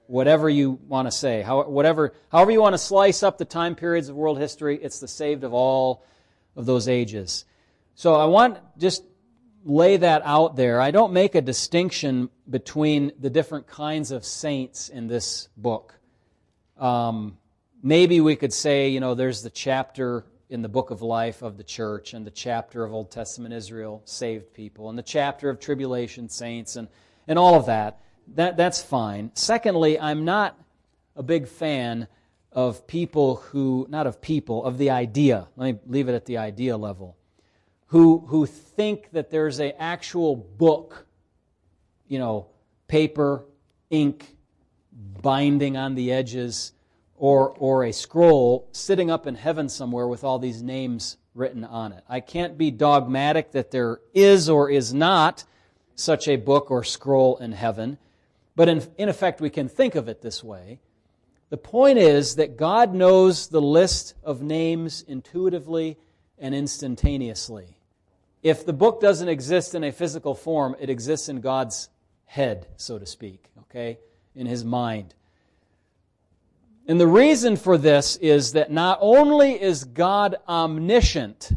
[0.08, 3.76] whatever you want to say, how, whatever, however you want to slice up the time
[3.76, 6.04] periods of world history, it's the saved of all
[6.54, 7.46] of those ages.
[7.94, 9.04] So I want just
[9.66, 10.80] lay that out there.
[10.80, 15.94] I don't make a distinction between the different kinds of saints in this book.
[16.78, 17.36] Um,
[17.82, 21.58] maybe we could say, you know, there's the chapter in the book of life of
[21.58, 25.60] the church and the chapter of Old Testament Israel, saved people, and the chapter of
[25.60, 26.88] tribulation saints and,
[27.28, 28.00] and all of that
[28.34, 29.30] that, that's fine.
[29.34, 30.58] Secondly, I'm not
[31.14, 32.08] a big fan
[32.52, 35.48] of people who, not of people, of the idea.
[35.56, 37.16] Let me leave it at the idea level.
[37.86, 41.06] Who, who think that there's an actual book,
[42.08, 42.48] you know,
[42.88, 43.44] paper,
[43.90, 44.36] ink,
[45.22, 46.72] binding on the edges,
[47.16, 51.92] or, or a scroll sitting up in heaven somewhere with all these names written on
[51.92, 52.02] it.
[52.08, 55.44] I can't be dogmatic that there is or is not
[55.94, 57.98] such a book or scroll in heaven.
[58.54, 60.80] But in, in effect, we can think of it this way.
[61.50, 65.98] The point is that God knows the list of names intuitively
[66.38, 67.75] and instantaneously.
[68.46, 71.88] If the book doesn't exist in a physical form, it exists in God's
[72.26, 73.98] head, so to speak, okay?
[74.36, 75.16] In his mind.
[76.86, 81.50] And the reason for this is that not only is God omniscient,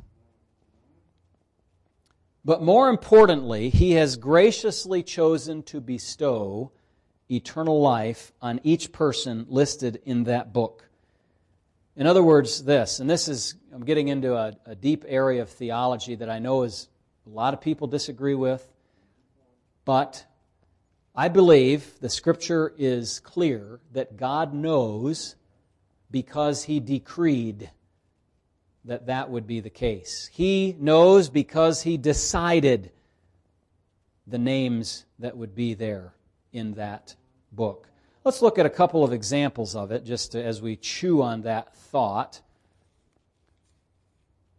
[2.43, 6.71] but more importantly, he has graciously chosen to bestow
[7.30, 10.88] eternal life on each person listed in that book.
[12.00, 15.50] In other words, this, and this is, I'm getting into a, a deep area of
[15.50, 16.88] theology that I know is
[17.28, 18.66] a lot of people disagree with,
[19.84, 20.26] but
[21.13, 25.36] I believe the scripture is clear that God knows
[26.10, 27.69] because he decreed
[28.86, 30.30] that that would be the case.
[30.32, 32.94] He knows because he decided
[34.26, 36.13] the names that would be there
[36.54, 37.17] in that
[37.52, 37.88] book.
[38.30, 41.42] Let's look at a couple of examples of it just to, as we chew on
[41.42, 42.42] that thought.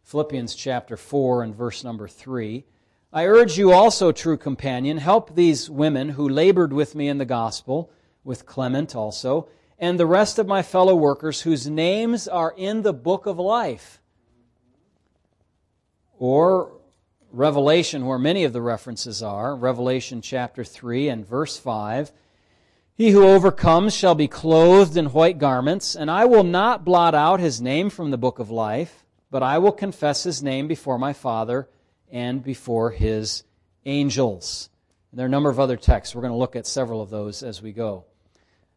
[0.03, 2.64] Philippians chapter 4 and verse number 3.
[3.12, 7.25] I urge you also, true companion, help these women who labored with me in the
[7.25, 7.93] gospel,
[8.25, 9.47] with Clement also,
[9.79, 14.01] and the rest of my fellow workers whose names are in the book of life.
[16.18, 16.73] Or
[17.31, 22.11] Revelation, where many of the references are, Revelation chapter 3 and verse 5.
[23.01, 27.41] He who overcomes shall be clothed in white garments, and I will not blot out
[27.41, 31.15] his name from the book of life, but I will confess his name before my
[31.15, 31.67] Father
[32.13, 33.45] and before his
[33.87, 34.69] angels.
[35.11, 36.15] And there are a number of other texts.
[36.15, 38.05] We're going to look at several of those as we go.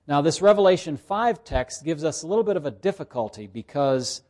[0.08, 4.22] Now, this Revelation 5 text gives us a little bit of a difficulty because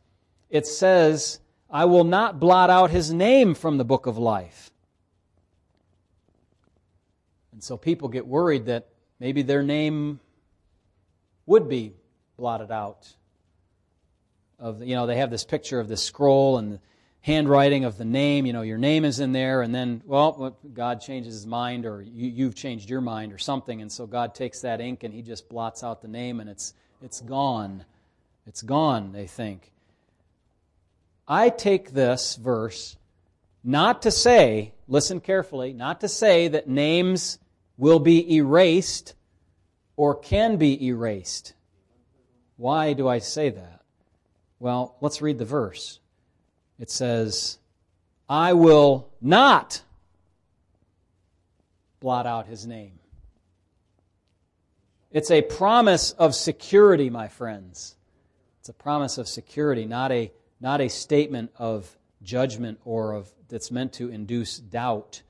[0.50, 1.38] it says,
[1.70, 4.72] I will not blot out his name from the book of life.
[7.52, 8.88] And so people get worried that
[9.24, 10.20] maybe their name
[11.46, 11.94] would be
[12.36, 13.10] blotted out.
[14.58, 16.80] Of you know, they have this picture of this scroll and the
[17.22, 18.44] handwriting of the name.
[18.44, 22.02] You know, your name is in there, and then well, God changes His mind, or
[22.02, 25.22] you, you've changed your mind, or something, and so God takes that ink and He
[25.22, 27.86] just blots out the name, and it's it's gone.
[28.46, 29.12] It's gone.
[29.12, 29.72] They think.
[31.26, 32.98] I take this verse
[33.64, 37.38] not to say, listen carefully, not to say that names
[37.76, 39.14] will be erased
[39.96, 41.54] or can be erased.
[42.56, 43.82] Why do I say that?
[44.58, 45.98] Well, let's read the verse.
[46.78, 47.58] It says,
[48.28, 49.82] I will not
[52.00, 52.98] blot out his name.
[55.10, 57.96] It's a promise of security, my friends.
[58.60, 63.70] It's a promise of security, not a, not a statement of judgment or of that's
[63.70, 65.22] meant to induce doubt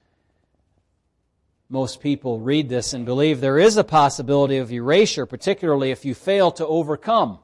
[1.69, 6.15] most people read this and believe there is a possibility of erasure, particularly if you
[6.15, 7.39] fail to overcome.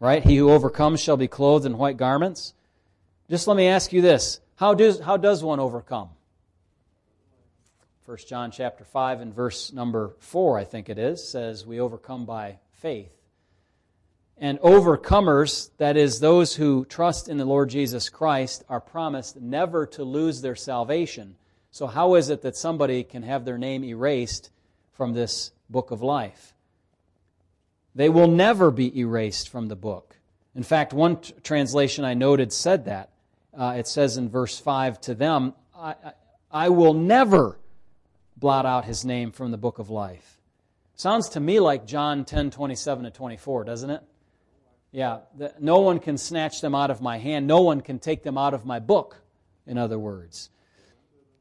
[0.00, 0.22] Right?
[0.22, 2.54] He who overcomes shall be clothed in white garments.
[3.28, 4.40] Just let me ask you this.
[4.56, 6.10] How does, how does one overcome?
[8.06, 12.24] 1 John chapter 5 and verse number 4, I think it is, says we overcome
[12.24, 13.12] by faith.
[14.38, 19.84] And overcomers, that is, those who trust in the Lord Jesus Christ, are promised never
[19.88, 21.36] to lose their salvation
[21.70, 24.50] so, how is it that somebody can have their name erased
[24.92, 26.54] from this book of life?
[27.94, 30.16] They will never be erased from the book.
[30.54, 33.10] In fact, one t- translation I noted said that.
[33.56, 36.12] Uh, it says in verse 5 to them, I, I,
[36.50, 37.58] I will never
[38.36, 40.38] blot out his name from the book of life.
[40.94, 44.02] Sounds to me like John 10 27 to 24, doesn't it?
[44.90, 47.46] Yeah, the, no one can snatch them out of my hand.
[47.46, 49.16] No one can take them out of my book,
[49.66, 50.50] in other words.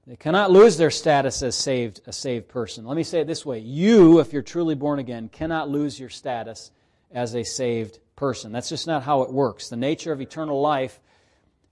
[0.07, 2.85] They cannot lose their status as saved, a saved person.
[2.85, 3.59] Let me say it this way.
[3.59, 6.71] You, if you're truly born again, cannot lose your status
[7.11, 8.53] as a saved person.
[8.53, 9.67] That's just not how it works.
[9.67, 11.01] The nature of eternal life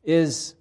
[0.04, 0.56] is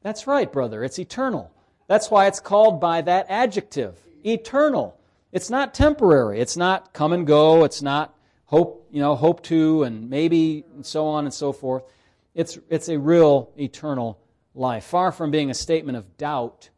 [0.00, 0.82] That's right, brother.
[0.82, 1.52] It's eternal.
[1.88, 4.98] That's why it's called by that adjective, eternal.
[5.30, 6.40] It's not temporary.
[6.40, 7.64] It's not come and go.
[7.64, 8.14] It's not
[8.46, 11.84] hope, you know, hope to and maybe and so on and so forth.
[12.34, 14.18] It's it's a real eternal
[14.54, 14.84] life.
[14.84, 16.70] Far from being a statement of doubt,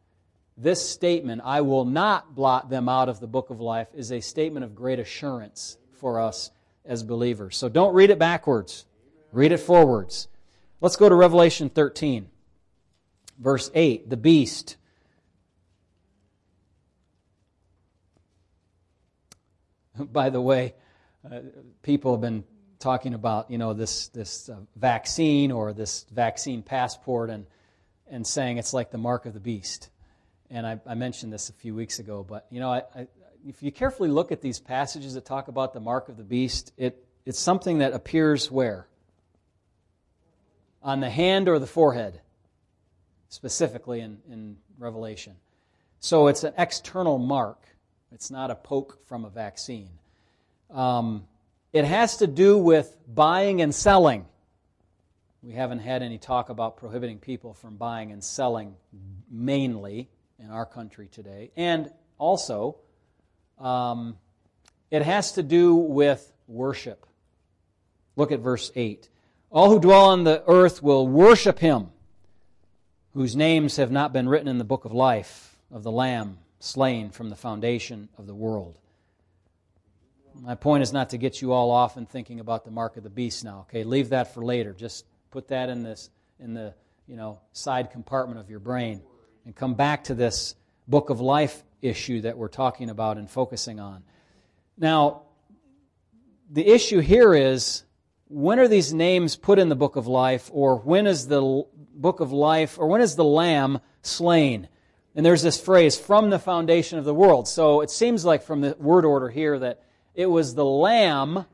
[0.57, 4.19] this statement, I will not blot them out of the book of life, is a
[4.19, 6.51] statement of great assurance for us
[6.83, 7.55] as believers.
[7.55, 8.85] So don't read it backwards,
[9.31, 10.27] read it forwards.
[10.81, 12.29] Let's go to Revelation 13,
[13.39, 14.09] verse 8.
[14.09, 14.77] The beast.
[20.11, 20.75] By the way,
[21.29, 21.39] uh,
[21.81, 22.43] people have been
[22.79, 27.47] talking about you know this this uh, vaccine or this vaccine passport and
[28.09, 29.89] and saying it's like the mark of the beast.
[30.49, 33.07] And I, I mentioned this a few weeks ago, but you know, I, I,
[33.47, 36.71] if you carefully look at these passages that talk about the mark of the beast,
[36.77, 38.87] it, it's something that appears where?
[40.81, 42.21] On the hand or the forehead,
[43.29, 45.35] specifically in, in Revelation.
[45.99, 47.61] So it's an external mark.
[48.11, 49.89] It's not a poke from a vaccine.
[50.69, 51.25] Um,
[51.73, 54.25] it has to do with buying and selling.
[55.43, 58.75] We haven't had any talk about prohibiting people from buying and selling
[59.29, 60.09] mainly
[60.39, 61.51] in our country today.
[61.55, 62.77] And also,
[63.59, 64.17] um,
[64.89, 67.05] it has to do with worship.
[68.15, 69.09] Look at verse 8.
[69.51, 71.91] All who dwell on the earth will worship him,
[73.13, 77.09] whose names have not been written in the book of life of the Lamb slain
[77.09, 78.79] from the foundation of the world.
[80.41, 83.03] My point is not to get you all off and thinking about the mark of
[83.03, 83.83] the beast now, okay?
[83.83, 84.73] Leave that for later.
[84.73, 86.09] Just Put that in this
[86.39, 86.73] in the
[87.07, 89.01] you know side compartment of your brain
[89.45, 90.55] and come back to this
[90.87, 94.03] book of life issue that we're talking about and focusing on.
[94.77, 95.23] Now,
[96.49, 97.83] the issue here is
[98.29, 101.63] when are these names put in the book of life, or when is the
[101.93, 104.67] book of life, or when is the lamb slain?
[105.15, 107.47] And there's this phrase, from the foundation of the world.
[107.47, 109.81] So it seems like from the word order here that
[110.13, 111.45] it was the lamb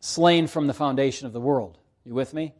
[0.00, 1.77] slain from the foundation of the world.
[2.08, 2.54] You with me?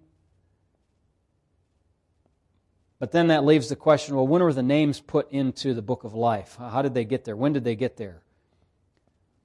[2.99, 6.05] But then that leaves the question well, when were the names put into the book
[6.05, 6.57] of life?
[6.59, 7.35] How did they get there?
[7.35, 8.21] When did they get there?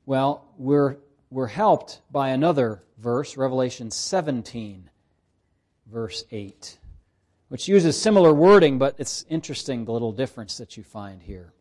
[0.06, 0.98] Well, we're,
[1.30, 4.90] we're helped by another verse, Revelation 17,
[5.90, 6.78] verse 8,
[7.48, 11.54] which uses similar wording, but it's interesting the little difference that you find here.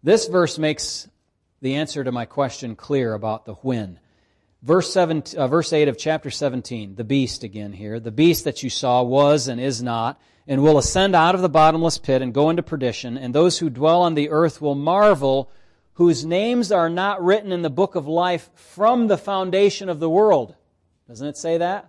[0.00, 1.08] This verse makes
[1.60, 3.98] the answer to my question clear about the when.
[4.66, 8.00] Verse, seven, uh, verse 8 of chapter 17, the beast again here.
[8.00, 11.48] The beast that you saw was and is not, and will ascend out of the
[11.48, 15.48] bottomless pit and go into perdition, and those who dwell on the earth will marvel,
[15.92, 20.10] whose names are not written in the book of life from the foundation of the
[20.10, 20.56] world.
[21.06, 21.88] Doesn't it say that?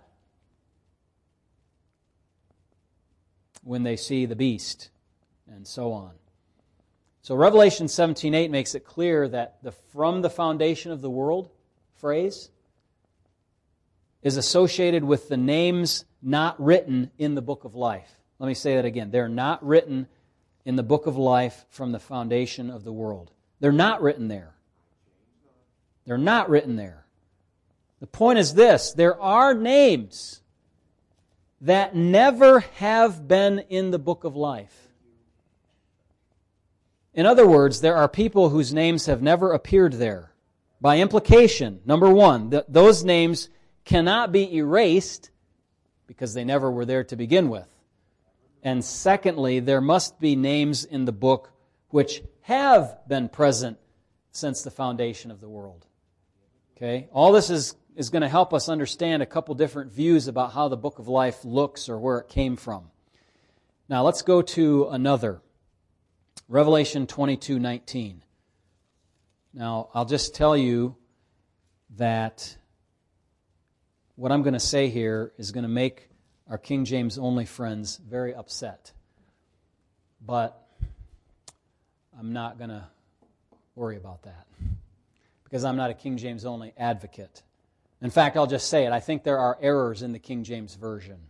[3.64, 4.90] When they see the beast,
[5.52, 6.12] and so on.
[7.22, 11.50] So Revelation 17:8 makes it clear that the from the foundation of the world
[11.96, 12.50] phrase
[14.22, 18.10] is associated with the names not written in the book of life.
[18.38, 19.10] Let me say that again.
[19.10, 20.06] They're not written
[20.64, 23.30] in the book of life from the foundation of the world.
[23.60, 24.54] They're not written there.
[26.04, 27.04] They're not written there.
[28.00, 30.40] The point is this there are names
[31.60, 34.88] that never have been in the book of life.
[37.14, 40.32] In other words, there are people whose names have never appeared there.
[40.80, 43.48] By implication, number one, th- those names
[43.88, 45.30] cannot be erased
[46.06, 47.66] because they never were there to begin with.
[48.62, 51.52] And secondly, there must be names in the book
[51.88, 53.78] which have been present
[54.30, 55.86] since the foundation of the world.
[56.76, 57.08] Okay?
[57.12, 60.68] All this is, is going to help us understand a couple different views about how
[60.68, 62.90] the book of life looks or where it came from.
[63.88, 65.40] Now let's go to another.
[66.46, 68.22] Revelation 22 19.
[69.54, 70.94] Now, I'll just tell you
[71.96, 72.57] that
[74.18, 76.08] what I'm going to say here is going to make
[76.50, 78.90] our King James only friends very upset.
[80.20, 80.60] But
[82.18, 82.84] I'm not going to
[83.76, 84.48] worry about that
[85.44, 87.44] because I'm not a King James only advocate.
[88.02, 88.92] In fact, I'll just say it.
[88.92, 91.20] I think there are errors in the King James Version.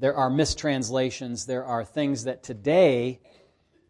[0.00, 1.46] There are mistranslations.
[1.46, 3.20] There are things that today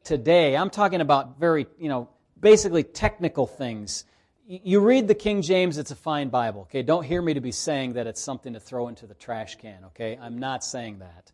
[0.05, 0.59] today.
[0.59, 4.05] I'm talking about very, you know, basically technical things.
[4.49, 6.82] You read the King James, it's a fine Bible, okay?
[6.82, 9.86] Don't hear me to be saying that it's something to throw into the trash can,
[9.86, 10.16] okay?
[10.20, 11.32] I'm not saying that.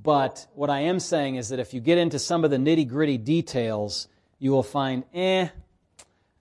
[0.00, 2.88] But what I am saying is that if you get into some of the nitty
[2.88, 4.06] gritty details,
[4.38, 5.48] you will find, eh.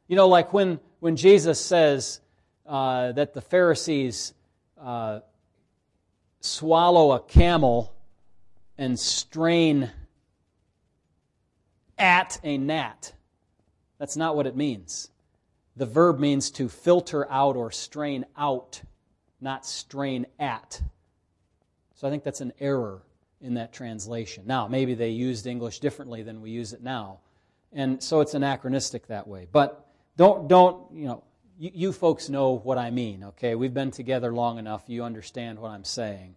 [0.07, 2.21] You know, like when, when Jesus says
[2.67, 4.35] uh, that the Pharisees
[4.79, 5.21] uh,
[6.39, 7.95] swallow a camel
[8.77, 9.89] and strain
[11.97, 13.13] at a gnat.
[13.97, 15.09] That's not what it means.
[15.77, 18.81] The verb means to filter out or strain out,
[19.39, 20.81] not strain at.
[21.95, 23.03] So I think that's an error
[23.41, 24.45] in that translation.
[24.47, 27.19] Now, maybe they used English differently than we use it now.
[27.71, 29.47] And so it's anachronistic that way.
[29.51, 31.23] But don't, don't, you know,
[31.59, 33.53] you, you folks know what I mean, okay?
[33.53, 34.83] We've been together long enough.
[34.87, 36.35] You understand what I'm saying.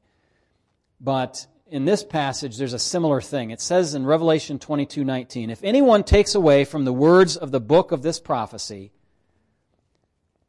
[1.00, 3.50] But in this passage, there's a similar thing.
[3.50, 7.60] It says in Revelation 22 19, if anyone takes away from the words of the
[7.60, 8.92] book of this prophecy,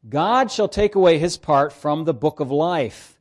[0.08, 3.18] God shall take away his part from the book of life.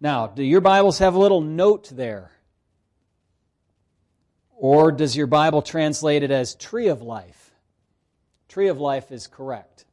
[0.00, 2.32] Now, do your Bibles have a little note there?
[4.56, 7.52] Or does your Bible translate it as tree of life?
[8.48, 9.86] Tree of life is correct.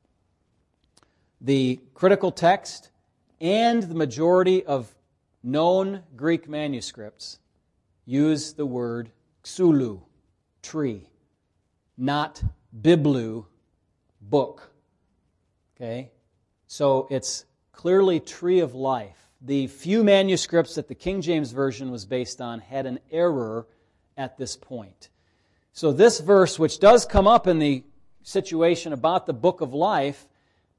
[1.41, 2.91] The critical text
[3.39, 4.93] and the majority of
[5.41, 7.39] known Greek manuscripts
[8.05, 9.11] use the word
[9.43, 10.01] xulu,
[10.61, 11.07] tree,
[11.97, 12.43] not
[12.77, 13.45] biblu,
[14.21, 14.71] book.
[15.75, 16.11] Okay?
[16.67, 19.17] So it's clearly tree of life.
[19.41, 23.67] The few manuscripts that the King James Version was based on had an error
[24.17, 25.09] at this point.
[25.71, 27.83] So this verse, which does come up in the
[28.23, 30.27] situation about the book of life,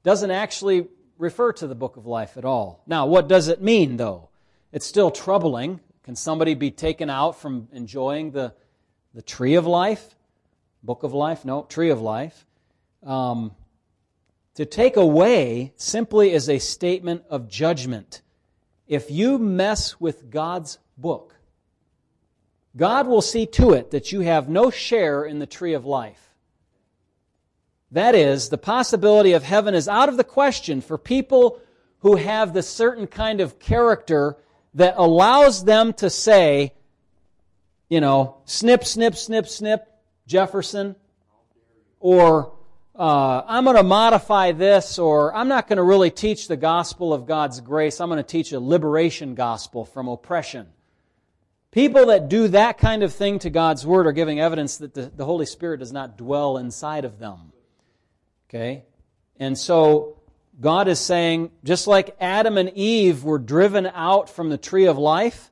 [0.03, 0.87] doesn't actually
[1.17, 2.83] refer to the book of life at all.
[2.85, 4.29] Now, what does it mean, though?
[4.71, 5.79] It's still troubling.
[6.03, 8.53] Can somebody be taken out from enjoying the,
[9.13, 10.15] the tree of life?
[10.83, 11.45] Book of life?
[11.45, 12.45] No, tree of life.
[13.03, 13.55] Um,
[14.55, 18.21] to take away simply is a statement of judgment.
[18.87, 21.35] If you mess with God's book,
[22.75, 26.35] God will see to it that you have no share in the tree of life.
[27.91, 31.59] That is, the possibility of heaven is out of the question for people
[31.99, 34.37] who have the certain kind of character
[34.73, 36.73] that allows them to say,
[37.89, 39.87] you know, snip, snip, snip, snip,
[40.25, 40.95] Jefferson,
[41.99, 42.53] or
[42.95, 47.13] uh, I'm going to modify this, or I'm not going to really teach the gospel
[47.13, 48.01] of God's grace.
[48.01, 50.67] I'm going to teach a liberation gospel from oppression.
[51.71, 55.03] People that do that kind of thing to God's Word are giving evidence that the,
[55.15, 57.53] the Holy Spirit does not dwell inside of them.
[58.49, 58.83] Okay?
[59.39, 60.17] And so
[60.59, 64.97] God is saying, just like Adam and Eve were driven out from the tree of
[64.97, 65.49] life,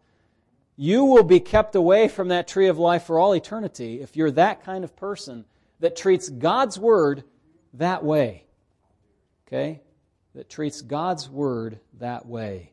[0.76, 4.32] you will be kept away from that tree of life for all eternity if you're
[4.32, 5.46] that kind of person
[5.80, 7.24] that treats God's Word
[7.74, 8.46] that way.
[9.48, 9.82] Okay?
[10.36, 12.72] That treats God's Word that way.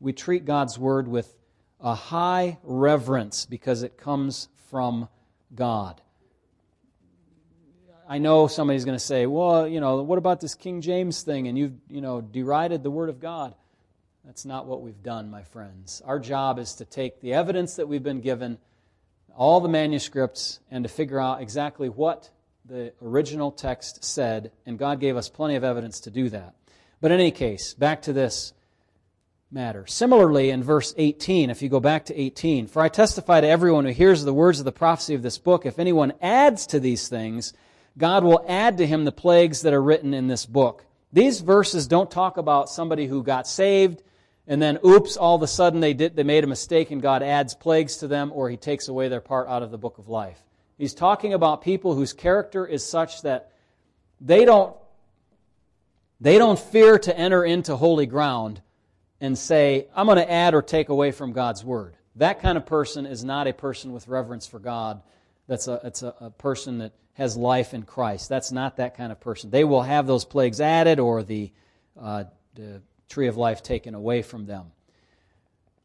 [0.00, 1.34] We treat God's Word with
[1.80, 5.08] a high reverence because it comes from
[5.54, 6.00] God.
[8.08, 11.46] I know somebody's going to say, well, you know, what about this King James thing?
[11.46, 13.54] And you've, you know, derided the Word of God.
[14.24, 16.02] That's not what we've done, my friends.
[16.04, 18.58] Our job is to take the evidence that we've been given,
[19.36, 22.30] all the manuscripts, and to figure out exactly what
[22.70, 26.54] the original text said, and God gave us plenty of evidence to do that.
[27.00, 28.52] But in any case, back to this
[29.50, 29.88] matter.
[29.88, 33.86] Similarly, in verse 18, if you go back to 18, for I testify to everyone
[33.86, 37.08] who hears the words of the prophecy of this book, if anyone adds to these
[37.08, 37.54] things,
[37.98, 40.84] God will add to him the plagues that are written in this book.
[41.12, 44.00] These verses don't talk about somebody who got saved
[44.46, 47.24] and then oops, all of a sudden they did they made a mistake and God
[47.24, 50.08] adds plagues to them or he takes away their part out of the book of
[50.08, 50.40] life.
[50.80, 53.52] He's talking about people whose character is such that
[54.18, 54.74] they don't
[56.22, 58.62] they don't fear to enter into holy ground
[59.20, 61.96] and say, I'm going to add or take away from God's word.
[62.16, 65.02] That kind of person is not a person with reverence for God.
[65.46, 68.30] That's a, it's a, a person that has life in Christ.
[68.30, 69.50] That's not that kind of person.
[69.50, 71.52] They will have those plagues added or the,
[72.00, 72.24] uh,
[72.54, 74.72] the tree of life taken away from them.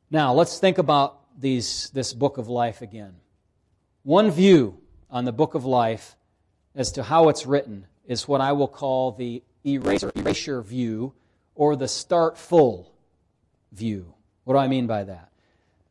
[0.09, 3.15] Now, let's think about these, this book of life again.
[4.03, 4.79] One view
[5.16, 6.18] on the book of life
[6.76, 11.13] as to how it's written is what I will call the eraser, erasure view
[11.55, 12.91] or the start full
[13.72, 14.13] view.
[14.43, 15.30] What do I mean by that?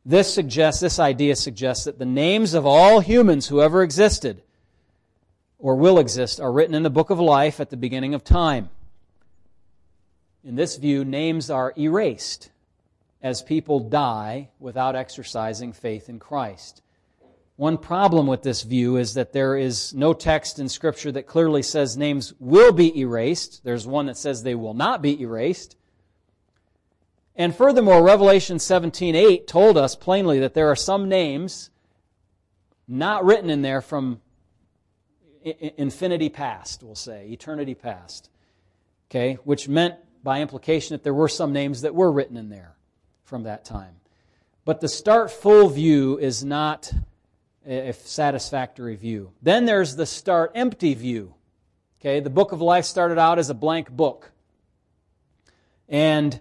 [0.05, 4.43] This suggests, this idea suggests that the names of all humans who ever existed
[5.57, 8.69] or will exist are written in the book of life at the beginning of time.
[10.43, 12.51] In this view, names are erased
[13.23, 16.83] as people die without exercising faith in Christ.
[17.57, 21.61] One problem with this view is that there is no text in Scripture that clearly
[21.61, 23.63] says names will be erased.
[23.63, 25.77] There's one that says they will not be erased.
[27.33, 31.69] And furthermore, Revelation 17:8 told us plainly that there are some names
[32.87, 34.21] not written in there from
[35.43, 38.29] infinity past, we'll say, eternity past.
[39.09, 42.75] Okay, which meant by implication that there were some names that were written in there
[43.23, 43.95] from that time.
[44.65, 46.91] But the start full view is not
[47.65, 49.31] a satisfactory view.
[49.41, 51.33] Then there's the start empty view.
[51.99, 54.31] Okay, the book of life started out as a blank book.
[55.89, 56.39] And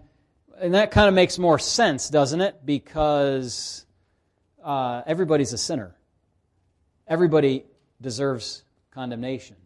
[0.60, 2.64] and that kind of makes more sense, doesn't it?
[2.64, 3.86] Because
[4.62, 5.96] uh, everybody's a sinner.
[7.08, 7.64] Everybody
[8.00, 8.62] deserves
[8.92, 9.56] condemnation.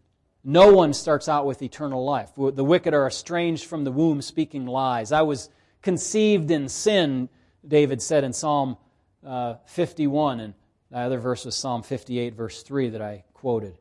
[0.43, 2.31] No one starts out with eternal life.
[2.35, 5.11] The wicked are estranged from the womb, speaking lies.
[5.11, 5.49] I was
[5.81, 7.29] conceived in sin,
[7.67, 8.77] David said in Psalm
[9.25, 10.53] uh, 51, and
[10.91, 13.77] the other verse was Psalm 58, verse 3, that I quoted.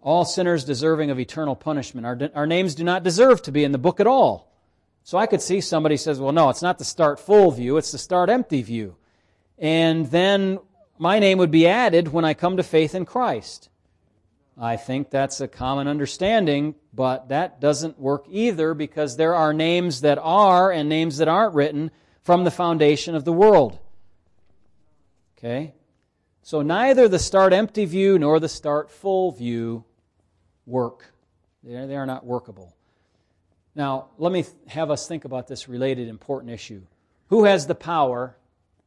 [0.00, 2.06] All sinners deserving of eternal punishment.
[2.06, 4.52] Our, our names do not deserve to be in the book at all.
[5.04, 7.92] So I could see somebody says, well, no, it's not the start full view, it's
[7.92, 8.96] the start empty view.
[9.58, 10.58] And then
[10.98, 13.70] my name would be added when I come to faith in Christ.
[14.60, 20.00] I think that's a common understanding, but that doesn't work either because there are names
[20.00, 21.92] that are and names that aren't written
[22.22, 23.78] from the foundation of the world.
[25.38, 25.74] Okay?
[26.42, 29.84] So neither the start empty view nor the start full view
[30.66, 31.12] work.
[31.62, 32.74] They are not workable.
[33.74, 36.82] Now, let me have us think about this related important issue.
[37.28, 38.36] Who has the power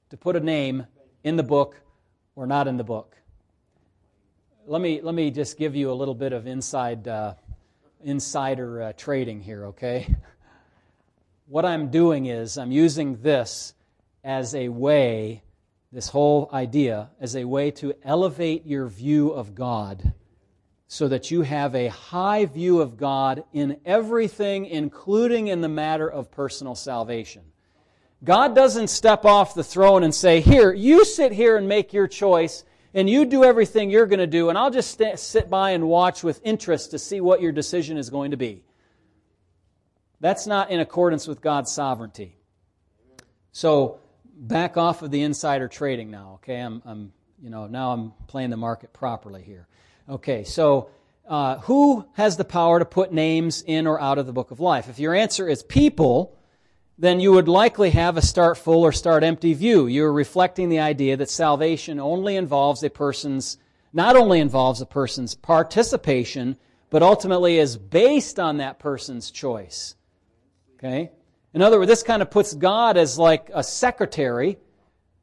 [0.09, 0.87] to put a name
[1.23, 1.79] in the book
[2.35, 3.15] or not in the book?
[4.65, 7.35] Let me, let me just give you a little bit of inside, uh,
[8.03, 10.15] insider uh, trading here, okay?
[11.47, 13.73] What I'm doing is I'm using this
[14.23, 15.43] as a way,
[15.91, 20.13] this whole idea, as a way to elevate your view of God
[20.87, 26.05] so that you have a high view of God in everything, including in the matter
[26.05, 27.43] of personal salvation.
[28.23, 32.07] God doesn't step off the throne and say, Here, you sit here and make your
[32.07, 35.71] choice, and you do everything you're going to do, and I'll just st- sit by
[35.71, 38.63] and watch with interest to see what your decision is going to be.
[40.19, 42.35] That's not in accordance with God's sovereignty.
[43.53, 43.99] So,
[44.41, 46.59] back off of the insider trading now, okay?
[46.59, 49.67] I'm, I'm you know, now I'm playing the market properly here.
[50.09, 50.89] Okay, so
[51.27, 54.59] uh, who has the power to put names in or out of the book of
[54.59, 54.89] life?
[54.89, 56.37] If your answer is people,
[56.97, 59.87] then you would likely have a start full or start empty view.
[59.87, 63.57] You're reflecting the idea that salvation only involves a person's,
[63.93, 66.57] not only involves a person's participation,
[66.89, 69.95] but ultimately is based on that person's choice.
[70.75, 71.11] Okay?
[71.53, 74.57] In other words, this kind of puts God as like a secretary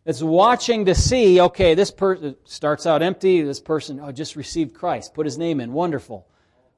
[0.04, 4.74] that's watching to see, okay, this person starts out empty, this person oh, just received
[4.74, 6.26] Christ, put his name in, wonderful.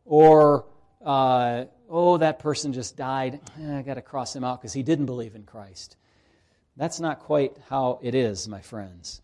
[0.05, 0.67] Or,
[1.05, 4.83] uh, oh, that person just died, eh, I got to cross him out because he
[4.83, 5.97] didn't believe in Christ.
[6.77, 9.21] That's not quite how it is, my friends.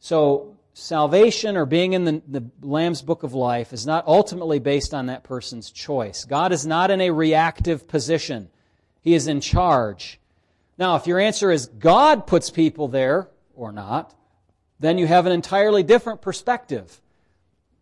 [0.00, 4.94] So, salvation or being in the, the Lamb's Book of Life is not ultimately based
[4.94, 6.24] on that person's choice.
[6.24, 8.48] God is not in a reactive position,
[9.02, 10.18] He is in charge.
[10.78, 13.28] Now, if your answer is God puts people there,
[13.60, 14.14] or not,
[14.80, 17.00] then you have an entirely different perspective.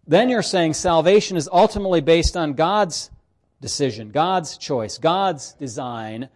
[0.06, 3.10] Then you're saying salvation is ultimately based on God's
[3.60, 6.28] decision, God's choice, God's design.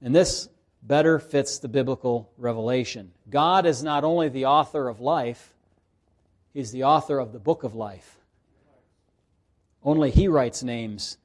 [0.00, 0.48] And this
[0.82, 3.10] better fits the biblical revelation.
[3.28, 5.52] God is not only the author of life,
[6.54, 8.16] He's the author of the book of life.
[9.82, 11.18] Only He writes names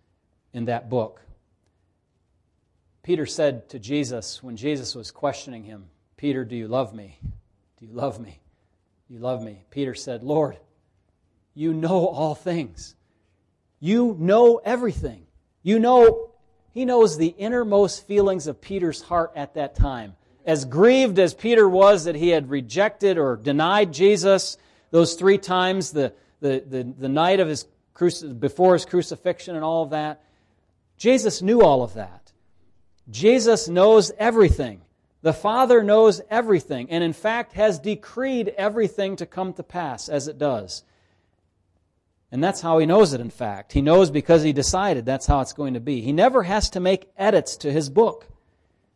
[0.54, 1.22] in that book.
[3.04, 5.86] Peter said to Jesus when Jesus was questioning him,
[6.18, 7.18] Peter, do you love me?
[7.80, 8.40] Do you love me?
[9.08, 9.64] Do you love me?
[9.72, 10.58] Peter said, Lord,
[11.56, 12.96] you know all things.
[13.80, 15.26] You know everything.
[15.64, 16.32] You know,
[16.74, 20.16] he knows the innermost feelings of Peter's heart at that time.
[20.46, 24.58] As grieved as Peter was that he had rejected or denied Jesus
[24.92, 27.66] those three times, the, the, the, the night of his
[28.40, 30.24] before his crucifixion and all of that,
[30.98, 32.21] Jesus knew all of that.
[33.10, 34.82] Jesus knows everything.
[35.22, 40.28] The Father knows everything, and in fact has decreed everything to come to pass as
[40.28, 40.84] it does.
[42.32, 43.74] And that's how he knows it, in fact.
[43.74, 46.02] He knows because he decided that's how it's going to be.
[46.02, 48.28] He never has to make edits to his book.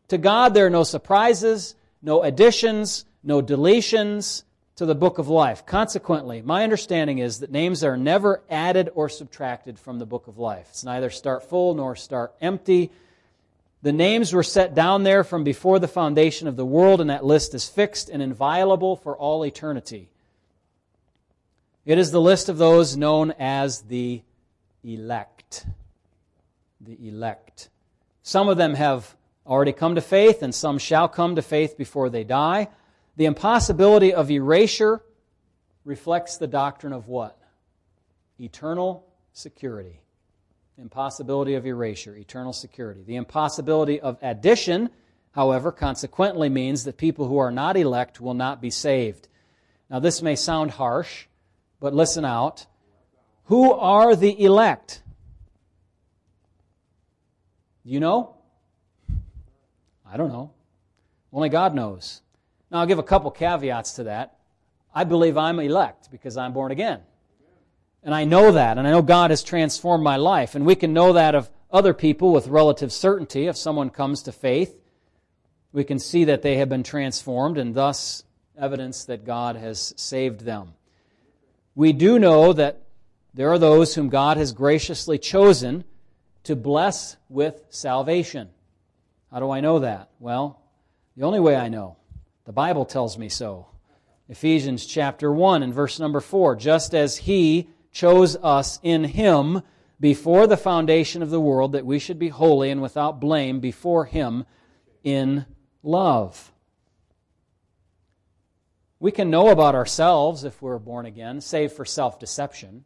[0.08, 4.44] To God, there are no surprises, no additions, no deletions
[4.78, 5.66] to the book of life.
[5.66, 10.38] Consequently, my understanding is that names are never added or subtracted from the book of
[10.38, 10.68] life.
[10.70, 12.92] It's neither start full nor start empty.
[13.86, 17.24] The names were set down there from before the foundation of the world, and that
[17.24, 20.10] list is fixed and inviolable for all eternity.
[21.86, 24.24] It is the list of those known as the
[24.84, 25.68] elect.
[26.82, 27.70] The elect.
[28.24, 29.16] Some of them have
[29.46, 32.70] already come to faith, and some shall come to faith before they die.
[33.18, 35.04] The impossibility of erasure
[35.84, 37.40] reflects the doctrine of what?
[38.40, 40.00] Eternal security
[40.78, 43.02] impossibility of erasure, eternal security.
[43.04, 44.90] The impossibility of addition,
[45.32, 49.28] however, consequently means that people who are not elect will not be saved.
[49.90, 51.28] Now, this may sound harsh,
[51.80, 52.66] but listen out.
[53.46, 55.02] Who are the elect?
[57.84, 58.36] You know?
[60.06, 60.52] I don't know.
[61.32, 62.22] Only God knows.
[62.72, 64.38] Now, I'll give a couple caveats to that.
[64.94, 67.02] I believe I'm elect because I'm born again.
[68.06, 70.54] And I know that, and I know God has transformed my life.
[70.54, 73.48] And we can know that of other people with relative certainty.
[73.48, 74.80] If someone comes to faith,
[75.74, 78.24] we can see that they have been transformed and thus
[78.58, 80.74] evidence that God has saved them.
[81.74, 82.84] We do know that
[83.34, 85.84] there are those whom God has graciously chosen
[86.44, 88.50] to bless with salvation.
[89.32, 90.10] How do I know that?
[90.20, 90.62] Well,
[91.18, 91.98] the only way I know,
[92.46, 93.66] the Bible tells me so.
[94.30, 99.62] Ephesians chapter 1 and verse number 4 just as he chose us in Him
[100.02, 104.04] before the foundation of the world that we should be holy and without blame before
[104.04, 104.46] Him
[105.02, 105.46] in
[105.82, 106.52] love.
[109.00, 112.84] We can know about ourselves if we're born again, save for self deception.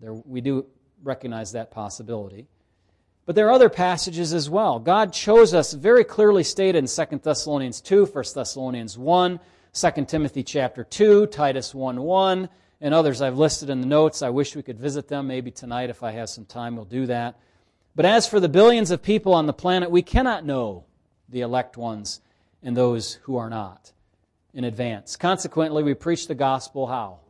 [0.00, 0.66] We do
[1.04, 2.48] recognize that possibility.
[3.26, 4.80] But there are other passages as well.
[4.80, 9.40] God chose us very clearly stated in 2 Thessalonians 2, 1 Thessalonians 1,
[9.72, 12.48] 2 Timothy chapter 2, Titus 1 1,
[12.80, 14.22] and others I've listed in the notes.
[14.22, 15.26] I wish we could visit them.
[15.26, 17.38] Maybe tonight, if I have some time, we'll do that.
[17.94, 20.84] But as for the billions of people on the planet, we cannot know
[21.28, 22.20] the elect ones
[22.62, 23.92] and those who are not
[24.52, 25.16] in advance.
[25.16, 27.20] Consequently, we preach the gospel how?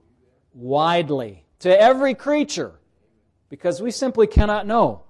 [0.54, 2.80] Widely to every creature
[3.48, 5.02] because we simply cannot know.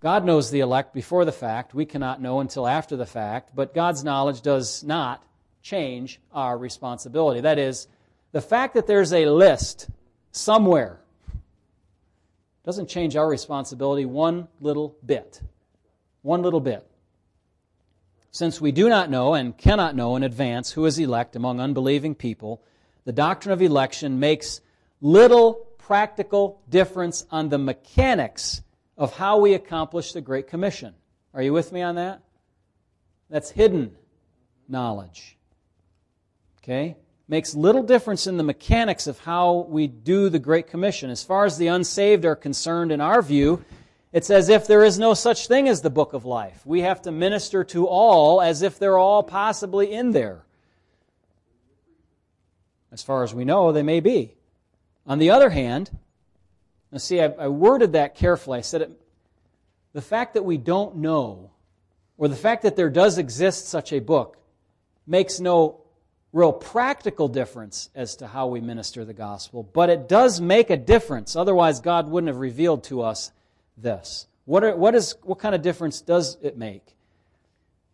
[0.00, 1.72] God knows the elect before the fact.
[1.72, 5.24] We cannot know until after the fact, but God's knowledge does not
[5.62, 7.40] change our responsibility.
[7.40, 7.86] That is,
[8.34, 9.88] the fact that there's a list
[10.32, 10.98] somewhere
[12.64, 15.40] doesn't change our responsibility one little bit.
[16.22, 16.84] One little bit.
[18.32, 22.16] Since we do not know and cannot know in advance who is elect among unbelieving
[22.16, 22.60] people,
[23.04, 24.60] the doctrine of election makes
[25.00, 28.62] little practical difference on the mechanics
[28.98, 30.94] of how we accomplish the Great Commission.
[31.34, 32.20] Are you with me on that?
[33.30, 33.94] That's hidden
[34.66, 35.38] knowledge.
[36.58, 36.96] Okay?
[37.26, 41.08] Makes little difference in the mechanics of how we do the Great Commission.
[41.10, 43.64] As far as the unsaved are concerned, in our view,
[44.12, 46.60] it's as if there is no such thing as the book of life.
[46.66, 50.44] We have to minister to all as if they're all possibly in there.
[52.92, 54.34] As far as we know, they may be.
[55.06, 55.90] On the other hand,
[56.92, 58.58] now see, I, I worded that carefully.
[58.58, 58.90] I said it,
[59.94, 61.50] the fact that we don't know,
[62.18, 64.36] or the fact that there does exist such a book,
[65.06, 65.80] makes no
[66.34, 70.76] real practical difference as to how we minister the gospel, but it does make a
[70.76, 71.36] difference.
[71.36, 73.30] Otherwise, God wouldn't have revealed to us
[73.78, 74.26] this.
[74.44, 76.96] What, are, what, is, what kind of difference does it make?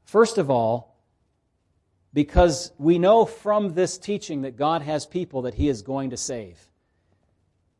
[0.05, 0.97] First of all,
[2.15, 6.17] because we know from this teaching that God has people that He is going to
[6.17, 6.59] save.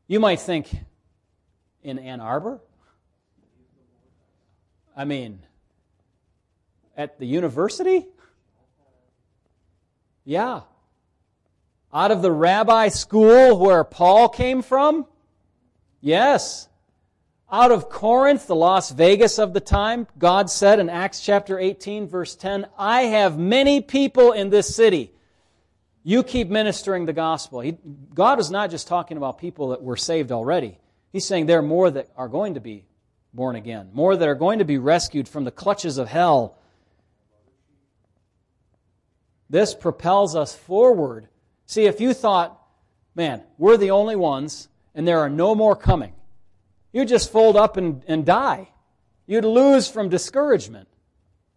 [0.07, 0.69] You might think,
[1.83, 2.61] in Ann Arbor?
[4.95, 5.39] I mean,
[6.95, 8.05] at the university?
[10.23, 10.61] Yeah.
[11.93, 15.05] Out of the rabbi school where Paul came from?
[15.99, 16.67] Yes.
[17.51, 22.07] Out of Corinth, the Las Vegas of the time, God said in Acts chapter 18,
[22.07, 25.11] verse 10, I have many people in this city.
[26.03, 27.59] You keep ministering the gospel.
[27.59, 27.77] He,
[28.13, 30.77] God is not just talking about people that were saved already.
[31.11, 32.85] He's saying there are more that are going to be
[33.33, 36.57] born again, more that are going to be rescued from the clutches of hell.
[39.51, 41.27] This propels us forward.
[41.67, 42.59] See, if you thought,
[43.13, 46.13] man, we're the only ones and there are no more coming,
[46.91, 48.69] You'd just fold up and, and die.
[49.25, 50.87] You'd lose from discouragement.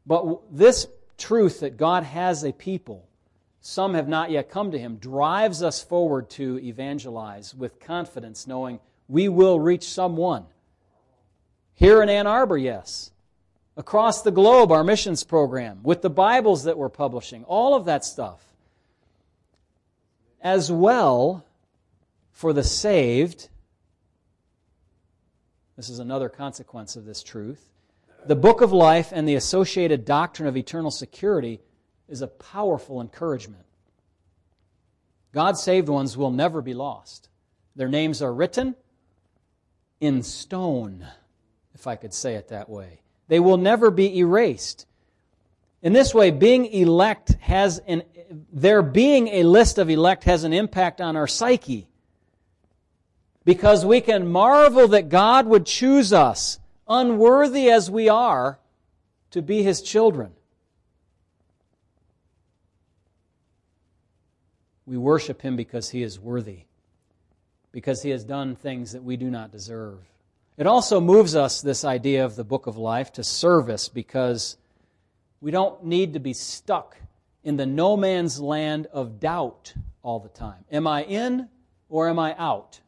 [0.07, 0.87] But this
[1.19, 3.09] truth that God has a people,
[3.61, 8.79] some have not yet come to Him, drives us forward to evangelize with confidence, knowing
[9.09, 10.45] we will reach someone.
[11.75, 13.11] Here in Ann Arbor, yes.
[13.77, 18.05] Across the globe, our missions program, with the Bibles that we're publishing, all of that
[18.05, 18.41] stuff.
[20.41, 21.45] As well,
[22.31, 23.49] for the saved,
[25.77, 27.71] this is another consequence of this truth.
[28.27, 31.61] The book of life and the associated doctrine of eternal security
[32.09, 33.65] is a powerful encouragement.
[35.33, 37.29] God's saved ones will never be lost.
[37.75, 38.77] Their names are written
[40.01, 41.07] in stone,
[41.75, 43.01] if I could say it that way.
[43.29, 44.87] They will never be erased.
[45.83, 48.03] In this way, being elect has an,
[48.53, 51.89] there being a list of elect has an impact on our psyche
[53.45, 56.59] because we can marvel that God would choose us,
[56.89, 58.59] unworthy as we are,
[59.31, 60.33] to be His children.
[64.87, 66.61] We worship Him because He is worthy,
[67.73, 69.99] because He has done things that we do not deserve.
[70.57, 74.57] It also moves us, this idea of the book of life, to service because
[75.41, 76.97] we don't need to be stuck
[77.43, 80.65] in the no man's land of doubt all the time.
[80.71, 81.49] Am I in
[81.89, 82.81] or am I out?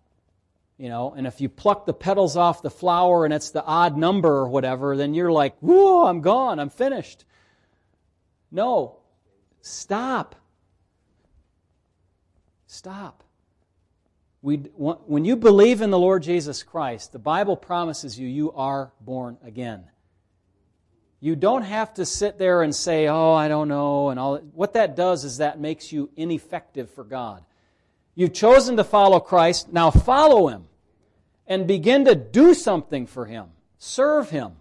[0.78, 3.96] you know, and if you pluck the petals off the flower and it's the odd
[3.96, 7.24] number or whatever, then you're like, whoa, I'm gone, I'm finished.
[8.50, 8.98] No,
[9.62, 10.34] stop.
[12.66, 13.22] Stop.
[14.46, 19.38] When you believe in the Lord Jesus Christ, the Bible promises you, you are born
[19.44, 19.82] again.
[21.18, 24.36] You don't have to sit there and say, oh, I don't know, and all.
[24.54, 27.42] What that does is that makes you ineffective for God.
[28.14, 29.72] You've chosen to follow Christ.
[29.72, 30.68] Now follow him
[31.48, 33.46] and begin to do something for him.
[33.78, 34.52] Serve him.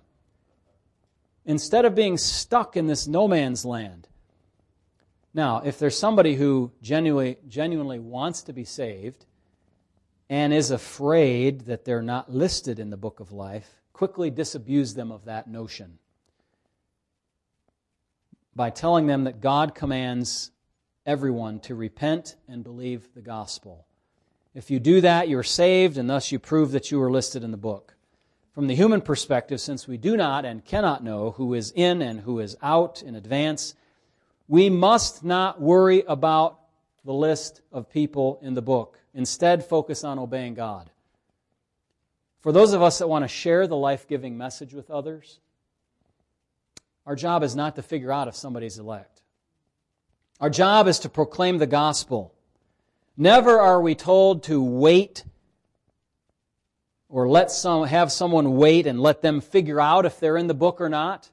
[1.46, 4.08] Instead of being stuck in this no man's land.
[5.32, 9.28] Now, if there's somebody who genuinely, genuinely wants to be saved
[10.30, 15.12] and is afraid that they're not listed in the book of life, quickly disabuse them
[15.12, 16.00] of that notion
[18.56, 20.52] by telling them that God commands
[21.06, 23.86] everyone to repent and believe the gospel.
[24.54, 27.52] If you do that, you're saved, and thus you prove that you are listed in
[27.52, 27.96] the book.
[28.54, 32.22] From the human perspective, since we do not and cannot know who is in and
[32.22, 33.76] who is out in advance,
[34.48, 36.62] we must not worry about
[37.04, 38.98] the list of people in the book.
[39.16, 40.90] Instead, focus on obeying God.
[42.42, 45.40] For those of us that want to share the life giving message with others,
[47.06, 49.22] our job is not to figure out if somebody's elect.
[50.40, 52.34] Our job is to proclaim the gospel.
[53.16, 55.24] Never are we told to wait
[57.08, 60.54] or let some have someone wait and let them figure out if they're in the
[60.54, 61.30] book or not.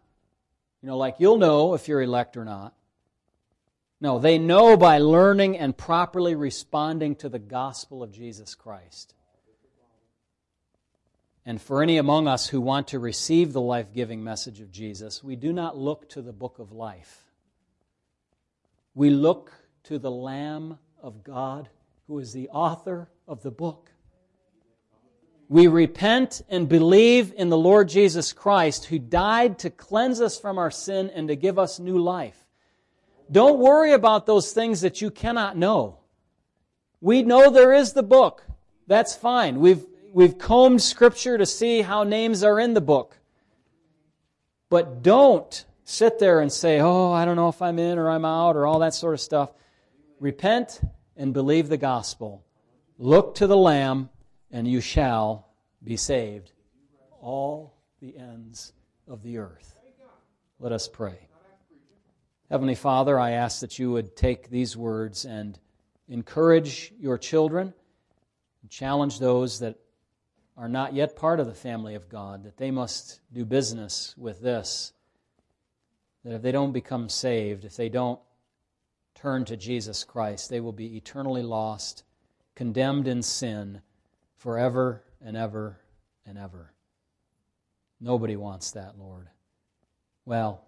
[0.80, 2.74] You know, like you'll know if you're elect or not.
[4.02, 9.14] No, they know by learning and properly responding to the gospel of Jesus Christ.
[11.46, 15.22] And for any among us who want to receive the life giving message of Jesus,
[15.22, 17.26] we do not look to the book of life.
[18.92, 19.52] We look
[19.84, 21.68] to the Lamb of God
[22.08, 23.92] who is the author of the book.
[25.48, 30.58] We repent and believe in the Lord Jesus Christ who died to cleanse us from
[30.58, 32.41] our sin and to give us new life.
[33.32, 35.98] Don't worry about those things that you cannot know.
[37.00, 38.44] We know there is the book.
[38.86, 39.58] That's fine.
[39.58, 43.18] We've, we've combed Scripture to see how names are in the book.
[44.68, 48.24] But don't sit there and say, oh, I don't know if I'm in or I'm
[48.24, 49.50] out or all that sort of stuff.
[50.20, 50.80] Repent
[51.16, 52.44] and believe the gospel.
[52.98, 54.10] Look to the Lamb,
[54.50, 55.48] and you shall
[55.82, 56.52] be saved.
[57.20, 58.72] All the ends
[59.08, 59.74] of the earth.
[60.60, 61.28] Let us pray.
[62.52, 65.58] Heavenly Father, I ask that you would take these words and
[66.06, 67.72] encourage your children,
[68.60, 69.78] and challenge those that
[70.58, 74.42] are not yet part of the family of God, that they must do business with
[74.42, 74.92] this.
[76.26, 78.20] That if they don't become saved, if they don't
[79.14, 82.04] turn to Jesus Christ, they will be eternally lost,
[82.54, 83.80] condemned in sin
[84.36, 85.80] forever and ever
[86.26, 86.74] and ever.
[87.98, 89.28] Nobody wants that, Lord.
[90.26, 90.66] Well,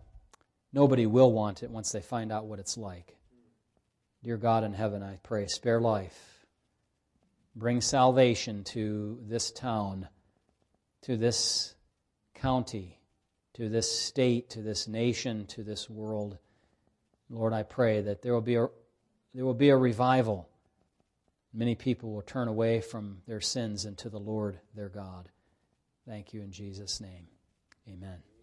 [0.74, 3.16] Nobody will want it once they find out what it's like.
[4.24, 6.44] Dear God in heaven, I pray, spare life.
[7.54, 10.08] Bring salvation to this town,
[11.02, 11.76] to this
[12.34, 12.98] county,
[13.52, 16.38] to this state, to this nation, to this world.
[17.30, 18.66] Lord, I pray that there will be a,
[19.32, 20.48] there will be a revival.
[21.52, 25.28] Many people will turn away from their sins and to the Lord their God.
[26.04, 27.28] Thank you in Jesus' name.
[27.88, 28.33] Amen.